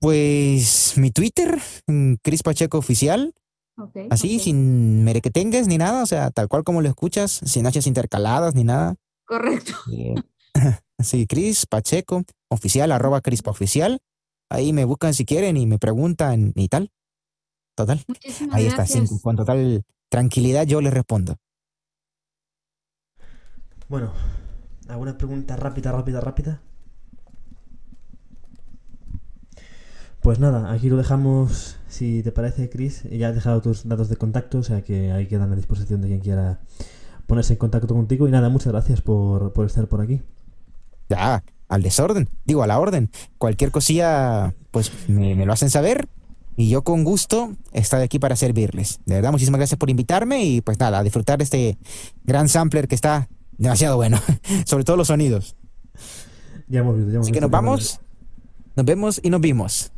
Pues 0.00 0.94
mi 0.96 1.10
Twitter, 1.10 1.58
mm, 1.88 2.14
Chris 2.22 2.42
Pacheco 2.42 2.78
Oficial, 2.78 3.34
Ok. 3.80 3.96
así, 4.10 4.36
ok, 4.36 4.42
sin 4.42 5.04
merequetengues 5.04 5.66
ni 5.68 5.78
nada, 5.78 6.02
o 6.02 6.06
sea, 6.06 6.30
tal 6.30 6.48
cual 6.48 6.64
como 6.64 6.82
lo 6.82 6.88
escuchas, 6.88 7.30
sin 7.44 7.66
hachas 7.66 7.86
intercaladas 7.86 8.54
ni 8.54 8.64
nada. 8.64 8.96
Correcto. 9.26 9.72
Sí, 11.02 11.26
Chris 11.28 11.66
Pacheco 11.66 12.22
Oficial, 12.50 12.92
arroba 12.92 13.20
Crispa 13.20 13.50
Oficial. 13.50 14.00
Ahí 14.50 14.72
me 14.72 14.84
buscan 14.84 15.14
si 15.14 15.24
quieren 15.24 15.56
y 15.56 15.66
me 15.66 15.78
preguntan 15.78 16.52
y 16.56 16.68
tal. 16.68 16.90
Total. 17.76 18.02
Muchísimas 18.08 18.56
Ahí 18.56 18.66
está, 18.66 18.86
sin- 18.86 19.06
con 19.20 19.36
total 19.36 19.84
tranquilidad 20.10 20.66
yo 20.66 20.80
les 20.80 20.92
respondo. 20.92 21.36
Bueno, 23.88 24.12
¿alguna 24.88 25.16
pregunta 25.16 25.56
rápida, 25.56 25.92
rápida, 25.92 26.20
rápida? 26.20 26.60
Pues 30.22 30.38
nada, 30.38 30.72
aquí 30.72 30.90
lo 30.90 30.96
dejamos, 30.96 31.76
si 31.88 32.22
te 32.22 32.30
parece, 32.30 32.68
Chris. 32.68 33.04
Ya 33.10 33.28
has 33.28 33.34
dejado 33.34 33.62
tus 33.62 33.88
datos 33.88 34.08
de 34.08 34.16
contacto, 34.16 34.58
o 34.58 34.62
sea 34.62 34.82
que 34.82 35.12
ahí 35.12 35.26
quedan 35.26 35.52
a 35.52 35.56
disposición 35.56 36.02
de 36.02 36.08
quien 36.08 36.20
quiera 36.20 36.60
ponerse 37.26 37.54
en 37.54 37.58
contacto 37.58 37.94
contigo. 37.94 38.28
Y 38.28 38.30
nada, 38.30 38.48
muchas 38.50 38.72
gracias 38.72 39.00
por, 39.00 39.52
por 39.52 39.66
estar 39.66 39.86
por 39.88 40.00
aquí. 40.02 40.20
Ya, 41.08 41.42
al 41.68 41.82
desorden, 41.82 42.28
digo, 42.44 42.62
a 42.62 42.66
la 42.66 42.78
orden. 42.78 43.10
Cualquier 43.38 43.70
cosilla, 43.70 44.54
pues 44.70 44.92
me, 45.08 45.34
me 45.34 45.46
lo 45.46 45.52
hacen 45.52 45.70
saber 45.70 46.06
y 46.60 46.68
yo 46.68 46.82
con 46.82 47.04
gusto 47.04 47.56
estoy 47.72 48.02
aquí 48.02 48.18
para 48.18 48.36
servirles. 48.36 49.00
De 49.06 49.14
verdad, 49.14 49.32
muchísimas 49.32 49.58
gracias 49.58 49.78
por 49.78 49.88
invitarme 49.88 50.44
y 50.44 50.60
pues 50.60 50.78
nada, 50.78 50.98
a 50.98 51.02
disfrutar 51.02 51.38
de 51.38 51.44
este 51.44 51.78
gran 52.24 52.50
sampler 52.50 52.86
que 52.86 52.94
está 52.94 53.28
demasiado 53.56 53.96
bueno, 53.96 54.20
sobre 54.66 54.84
todo 54.84 54.98
los 54.98 55.08
sonidos. 55.08 55.56
Ya 56.68 56.80
hemos 56.80 56.96
visto, 56.96 57.10
ya 57.10 57.16
hemos 57.16 57.26
Así 57.26 57.32
que 57.32 57.40
nos 57.40 57.50
vamos, 57.50 58.00
nos 58.76 58.86
vemos 58.86 59.20
y 59.22 59.30
nos 59.30 59.40
vimos. 59.40 59.92